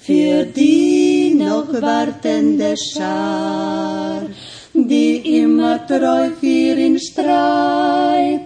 [0.00, 4.22] für die noch wartende Schar,
[4.74, 8.42] die immer treu für ihn streiten.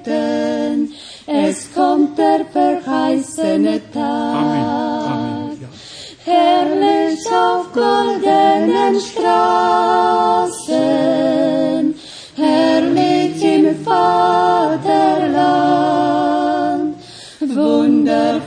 [1.27, 4.35] Es kommt der verheißene Tag.
[4.37, 5.59] Amen.
[5.63, 5.69] Ja.
[6.27, 10.36] Herrlich auf goldenen Straßen,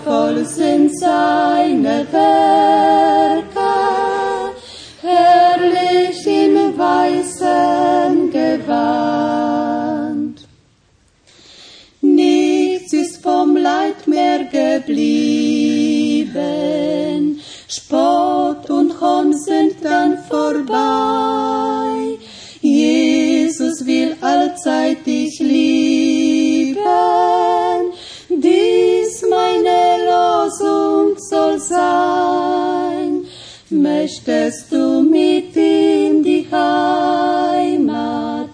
[0.09, 3.59] wundervoll sind seine Werke,
[5.01, 9.67] herrlich im weißen Gewand.
[12.01, 14.99] Nichts ist vom Leid mehr geblieben,
[17.67, 22.17] Spott und Hohn sind dann vorbei.
[22.61, 25.68] Jesus will allzeit dich lieben,
[29.49, 33.25] meine Losung soll sein.
[33.69, 38.49] Möchtest du mit in die Heimat,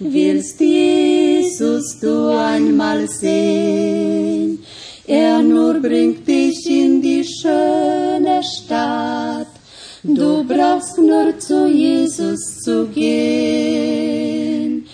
[0.00, 4.64] willst Jesus du einmal sehen?
[5.06, 9.46] Er nur bringt dich in die schöne Stadt.
[10.02, 14.86] Du brauchst nur zu Jesus zu gehen.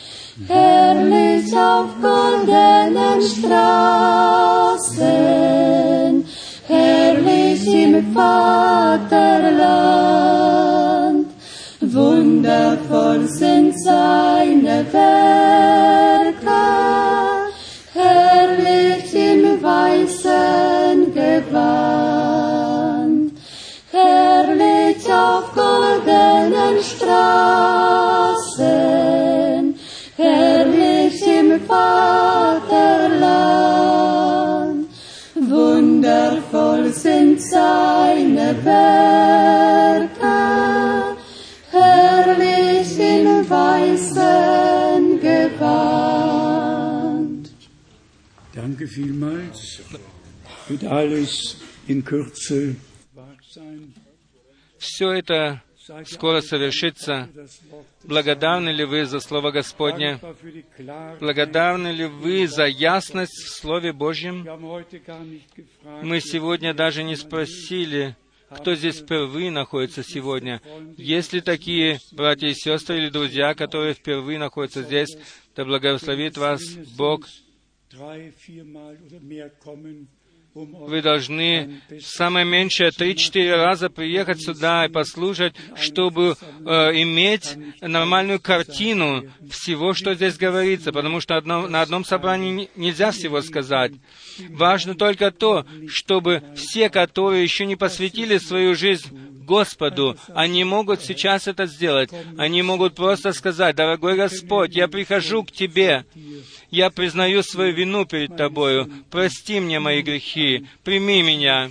[0.49, 6.25] Herrlich auf goldenen Straßen, Herzen,
[6.67, 9.13] herrlich im Vaterland.
[11.81, 15.13] Wundervoll sind seine Werke,
[17.93, 22.53] herrlich im weißen Gewand,
[23.91, 27.35] herrlich auf goldenen Straßen,
[30.17, 32.41] herrlich im Vaterland.
[36.53, 40.37] voll sind seine Werke,
[41.70, 46.23] herrlich in weißen Gewand.
[48.55, 49.81] Danke vielmals
[50.66, 51.57] für alles
[51.89, 52.77] in Kürze.
[54.79, 55.62] So etwa
[57.35, 60.19] das Wort Благодарны ли вы за Слово Господне?
[61.20, 64.47] Благодарны ли вы за ясность в Слове Божьем?
[66.02, 68.16] Мы сегодня даже не спросили,
[68.51, 70.60] кто здесь впервые находится сегодня.
[70.97, 75.16] Есть ли такие братья и сестры или друзья, которые впервые находятся здесь?
[75.55, 76.62] Да благословит вас
[76.97, 77.27] Бог.
[80.55, 89.24] Вы должны самое меньшее три-четыре раза приехать сюда и послушать, чтобы э, иметь нормальную картину
[89.51, 93.93] всего, что здесь говорится, потому что одно- на одном собрании не- нельзя всего сказать.
[94.51, 99.07] Важно только то, чтобы все, которые еще не посвятили свою жизнь
[99.44, 102.10] Господу, они могут сейчас это сделать.
[102.36, 106.05] Они могут просто сказать, «Дорогой Господь, я прихожу к Тебе,
[106.70, 111.70] я признаю свою вину перед Тобою, прости мне мои грехи, прими меня,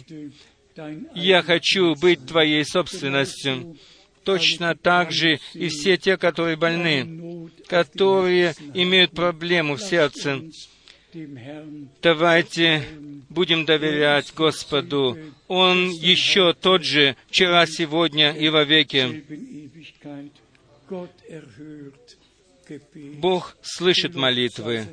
[1.15, 3.75] я хочу быть Твоей собственностью».
[4.23, 10.41] Точно так же и все те, которые больны, которые имеют проблему в сердце,
[12.01, 12.83] Давайте
[13.31, 15.17] будем доверять Господу.
[15.47, 19.23] Он еще тот же, вчера, сегодня и во веки.
[23.19, 24.85] Бог слышит молитвы.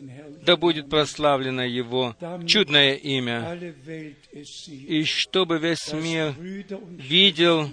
[0.44, 2.16] Да будет прославлено Его
[2.46, 3.58] чудное имя.
[4.68, 7.70] И чтобы весь мир видел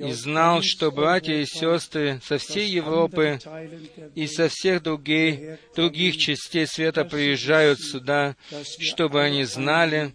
[0.00, 3.38] и знал, что братья и сестры со всей Европы
[4.14, 8.36] и со всех других, других частей света приезжают сюда,
[8.80, 10.12] чтобы они знали,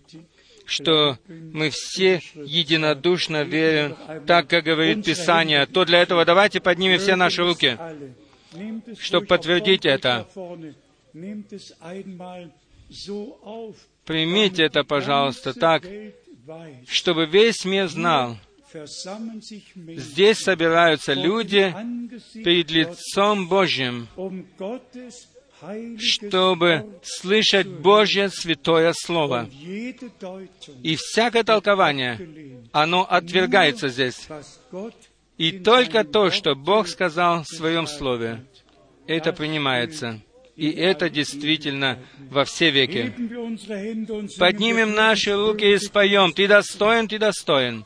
[0.66, 3.96] что мы все единодушно верим,
[4.26, 8.16] так как говорит Писание, то для этого давайте поднимем все наши руки, alle.
[8.56, 10.28] Nehmt es Чтоб ruhig подтвердить это.
[14.06, 15.84] Примите это, пожалуйста, так,
[16.88, 18.38] чтобы весь мир знал,
[19.98, 21.74] здесь собираются люди
[22.34, 24.46] перед лицом Божьим, um
[25.98, 29.50] чтобы слышать Божье святое Слово.
[30.84, 34.28] И всякое толкование, оно отвергается здесь.
[35.38, 38.46] И только то, что Бог сказал в Своем Слове,
[39.08, 40.22] это принимается.
[40.56, 42.00] И это действительно
[42.30, 43.14] во все веки.
[44.38, 46.32] Поднимем наши руки и споем.
[46.32, 47.86] Ты достоин, ты достоин.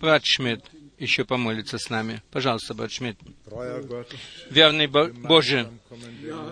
[0.00, 0.64] Брат Шмидт
[0.98, 2.22] еще помолится с нами.
[2.30, 3.18] Пожалуйста, брат Шмидт.
[4.50, 5.68] Верный Бо- Боже,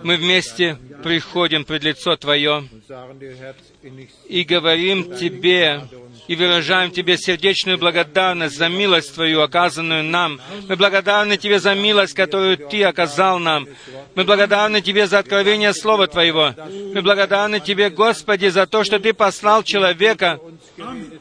[0.03, 2.67] мы вместе приходим пред лицо Твое
[4.27, 5.87] и говорим Тебе
[6.27, 10.39] и выражаем Тебе сердечную благодарность за милость Твою, оказанную нам.
[10.67, 13.67] Мы благодарны Тебе за милость, которую Ты оказал нам.
[14.15, 16.53] Мы благодарны Тебе за откровение Слова Твоего.
[16.93, 20.39] Мы благодарны Тебе, Господи, за то, что Ты послал человека,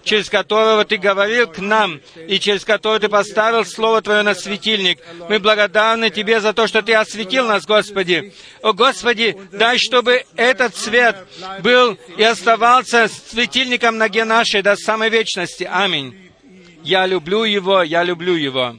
[0.05, 5.01] через которого Ты говорил к нам, и через которого Ты поставил Слово Твое на светильник.
[5.29, 8.33] Мы благодарны Тебе за то, что Ты осветил нас, Господи.
[8.63, 11.17] О, Господи, дай, чтобы этот свет
[11.63, 15.69] был и оставался светильником ноге нашей до самой вечности.
[15.71, 16.15] Аминь.
[16.83, 18.77] Я люблю Его, я люблю Его.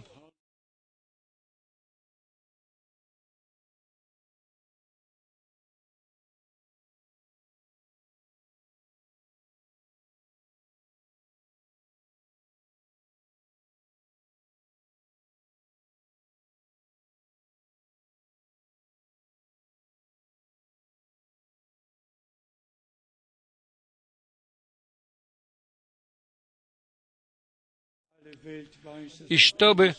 [29.28, 29.95] И чтобы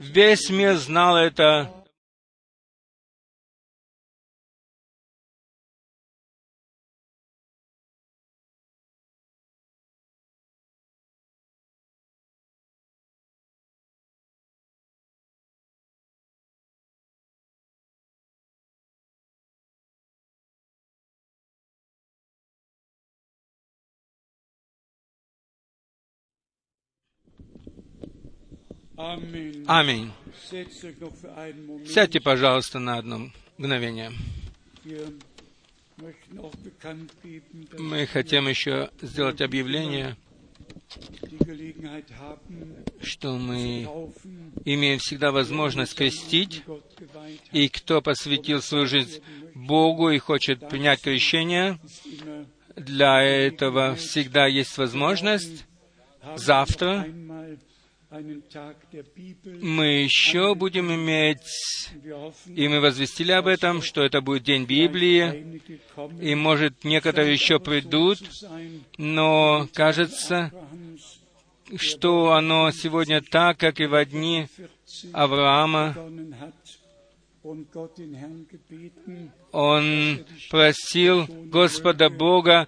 [0.00, 1.85] весь мир знал это,
[28.96, 30.12] Аминь.
[31.86, 34.12] Сядьте, пожалуйста, на одно мгновение.
[37.78, 40.16] Мы хотим еще сделать объявление,
[43.02, 43.88] что мы
[44.64, 46.62] имеем всегда возможность крестить,
[47.52, 49.22] и кто посвятил свою жизнь
[49.54, 51.78] Богу и хочет принять крещение,
[52.76, 55.66] для этого всегда есть возможность.
[56.36, 57.06] Завтра
[59.60, 61.90] Мы еще будем иметь,
[62.46, 65.60] и мы возвестили об этом, что это будет День Библии,
[66.20, 68.18] и, может, некоторые еще придут,
[68.98, 70.52] но кажется,
[71.76, 74.46] что оно сегодня так, как и во дни
[74.86, 75.94] 14 Авраама.
[79.52, 82.66] Он просил Господа Бога,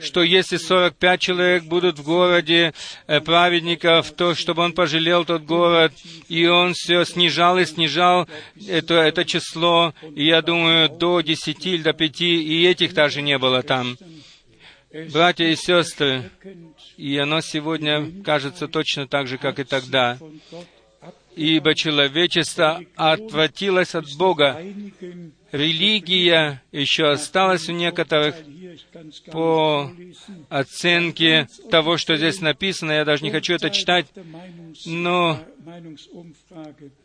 [0.00, 2.74] что если 45 человек будут в городе
[3.06, 5.92] э, праведников, то чтобы он пожалел тот город,
[6.28, 8.28] и он все снижал и снижал
[8.68, 13.38] это, это число, и я думаю, до 10 или до 5, и этих даже не
[13.38, 13.96] было там.
[15.12, 16.30] Братья и сестры,
[16.96, 20.18] и оно сегодня кажется точно так же, как и тогда.
[21.34, 24.62] Ибо человечество отвратилось от Бога.
[25.50, 28.36] Религия еще осталась у некоторых,
[29.30, 29.90] по
[30.48, 34.06] оценке того, что здесь написано, я даже не хочу это читать,
[34.86, 35.38] но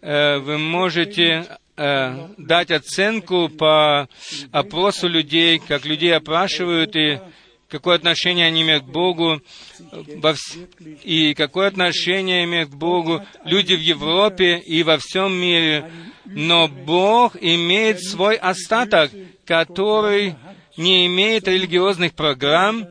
[0.02, 1.46] э, вы можете
[1.76, 4.08] э, дать оценку по
[4.52, 7.20] опросу людей, как людей опрашивают, и
[7.70, 9.42] какое отношение они имеют к Богу,
[9.82, 15.92] вс- и какое отношение имеют к Богу люди в Европе и во всем мире.
[16.26, 19.12] Но Бог имеет свой остаток,
[19.46, 20.36] который
[20.78, 22.88] не имеет религиозных программ,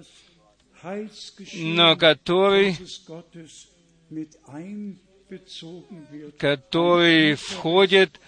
[1.55, 2.77] но который
[6.39, 8.20] который входит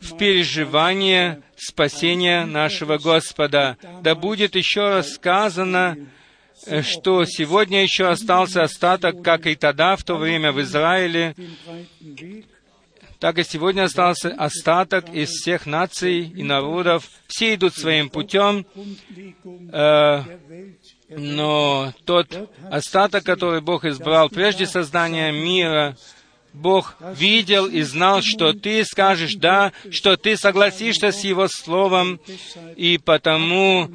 [0.00, 3.76] в переживание спасения нашего Господа.
[4.02, 5.96] Да будет еще раз сказано,
[6.66, 11.34] э, что сегодня еще остался остаток, как и тогда, в то время в Израиле,
[13.18, 17.08] так и сегодня остался остаток из всех наций и народов.
[17.26, 18.66] Все идут своим путем,
[19.72, 20.22] э,
[21.08, 25.96] но тот остаток, который Бог избрал прежде создания мира,
[26.54, 32.20] Бог видел и знал, что ты скажешь «да», что ты согласишься с Его Словом,
[32.76, 33.90] и потому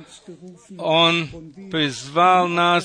[0.77, 1.29] Он
[1.71, 2.83] призвал нас,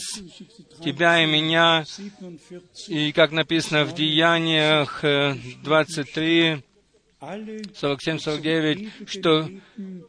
[0.82, 2.38] тебя и меня, 47
[2.88, 5.34] и как написано в Деяниях э,
[5.64, 6.62] 23,
[7.20, 9.48] alle 47-49, что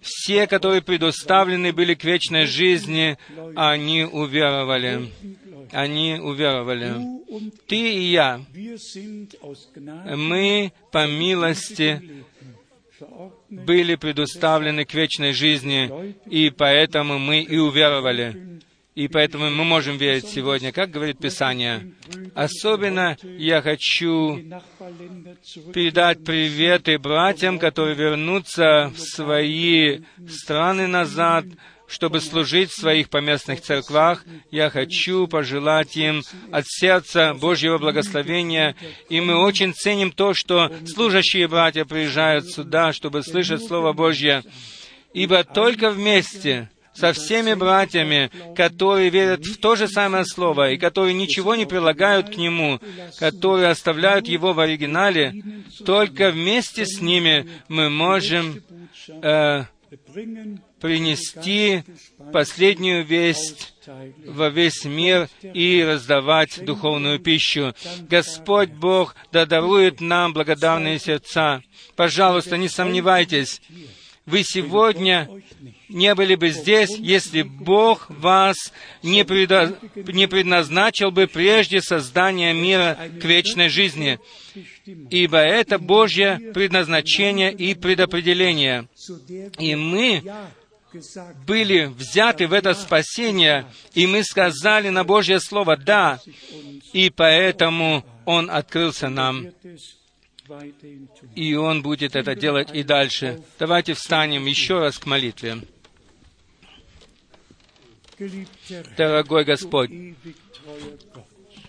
[0.01, 3.17] все, которые предоставлены были к вечной жизни,
[3.55, 5.11] они уверовали.
[5.71, 7.14] Они уверовали.
[7.68, 8.41] Ты и я,
[10.15, 12.23] мы по милости
[13.49, 18.61] были предоставлены к вечной жизни, и поэтому мы и уверовали.
[18.95, 21.91] И поэтому мы можем верить сегодня, как говорит Писание.
[22.34, 24.38] Особенно я хочу
[25.73, 29.99] передать приветы братьям, которые вернутся в свои
[30.30, 31.45] страны назад,
[31.87, 34.23] чтобы служить в своих поместных церквах.
[34.51, 38.75] Я хочу пожелать им от сердца Божьего благословения.
[39.09, 44.43] И мы очень ценим то, что служащие братья приезжают сюда, чтобы слышать Слово Божье.
[45.13, 51.13] Ибо только вместе со всеми братьями, которые верят в то же самое Слово и которые
[51.13, 52.79] ничего не прилагают к нему,
[53.19, 55.33] которые оставляют его в оригинале,
[55.85, 58.61] только вместе с ними мы можем
[59.07, 59.63] э,
[60.85, 61.83] принести
[62.31, 63.73] последнюю весть
[64.23, 67.73] во весь мир и раздавать духовную пищу.
[68.07, 71.63] Господь Бог да дарует нам благодарные сердца.
[71.95, 73.61] Пожалуйста, не сомневайтесь,
[74.27, 75.27] вы сегодня
[75.89, 78.71] не были бы здесь, если Бог вас
[79.01, 79.75] не, предо-
[80.11, 84.19] не предназначил бы прежде создания мира к вечной жизни.
[85.09, 88.87] Ибо это Божье предназначение и предопределение.
[89.59, 90.23] И мы
[91.45, 96.19] были взяты в это спасение, и мы сказали на Божье Слово «да»,
[96.93, 99.47] и поэтому Он открылся нам,
[101.35, 103.41] и Он будет это делать и дальше.
[103.59, 105.61] Давайте встанем еще раз к молитве.
[108.97, 109.91] Дорогой Господь,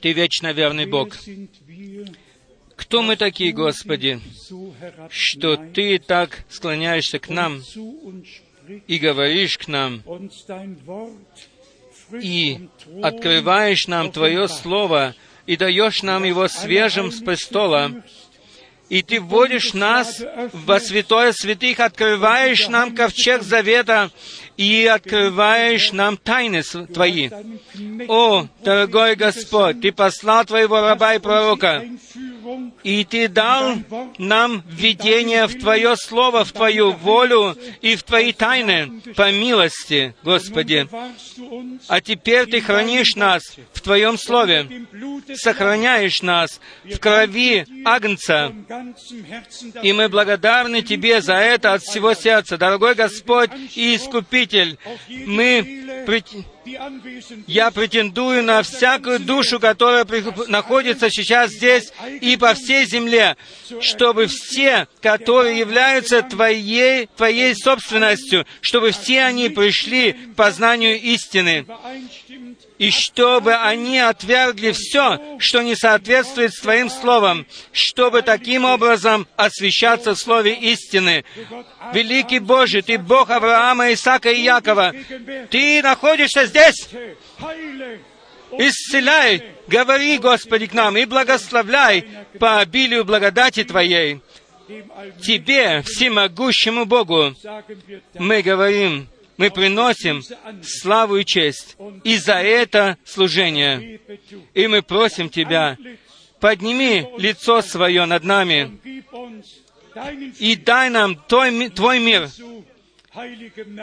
[0.00, 1.16] Ты вечно верный Бог.
[2.76, 4.20] Кто мы такие, Господи,
[5.08, 7.62] что Ты так склоняешься к нам
[8.86, 10.02] и говоришь к нам,
[12.20, 12.68] и
[13.02, 15.14] открываешь нам Твое Слово
[15.46, 18.02] и даешь нам его свежим с престола.
[18.88, 20.22] И Ты вводишь нас
[20.52, 24.10] во святое святых, открываешь нам ковчег завета
[24.56, 27.30] и открываешь нам тайны Твои.
[28.08, 31.84] О, дорогой Господь, Ты послал Твоего раба и пророка,
[32.82, 33.76] и Ты дал
[34.18, 40.88] нам введение в Твое Слово, в Твою волю и в Твои тайны, по милости, Господи.
[41.88, 43.42] А теперь Ты хранишь нас
[43.72, 44.86] в Твоем Слове,
[45.34, 48.52] сохраняешь нас в крови Агнца,
[49.82, 52.56] и мы благодарны Тебе за это от всего сердца.
[52.56, 54.45] Дорогой Господь и Искупитель,
[55.08, 56.44] мы прет-
[57.46, 60.06] я претендую на всякую душу, которая
[60.48, 63.36] находится сейчас здесь и по всей земле,
[63.80, 71.66] чтобы все, которые являются Твоей, Твоей собственностью, чтобы все они пришли к познанию истины,
[72.78, 80.14] и чтобы они отвергли все, что не соответствует с Твоим Словом, чтобы таким образом освещаться
[80.14, 81.24] в Слове истины.
[81.92, 84.94] Великий Боже, Ты Бог Авраама, Исаака и Якова.
[85.50, 86.88] Ты находишься здесь.
[88.52, 92.06] Исцеляй, говори, Господи, к нам и благословляй
[92.38, 94.20] по обилию благодати Твоей.
[95.22, 97.34] Тебе, всемогущему Богу,
[98.14, 99.08] мы говорим,
[99.38, 100.22] мы приносим
[100.62, 104.00] славу и честь и за это служение.
[104.54, 105.76] И мы просим Тебя,
[106.40, 108.78] подними лицо свое над нами
[110.38, 112.28] и дай нам Твой, Твой мир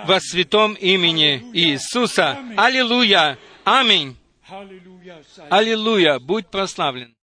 [0.05, 2.37] во святом имени Иисуса.
[2.55, 3.37] Аллилуйя!
[3.63, 4.15] Аминь!
[5.49, 6.19] Аллилуйя!
[6.19, 7.15] Будь прославлен!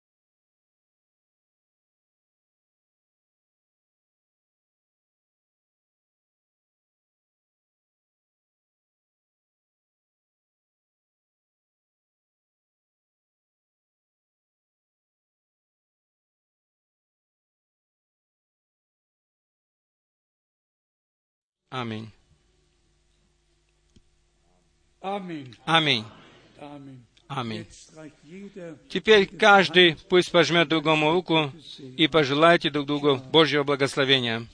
[21.70, 22.10] Аминь.
[25.00, 26.04] Аминь.
[27.28, 27.66] Аминь.
[28.24, 34.46] Jeder Теперь каждый пусть пожмет другому руку и пожелайте друг другу Божьего благословения.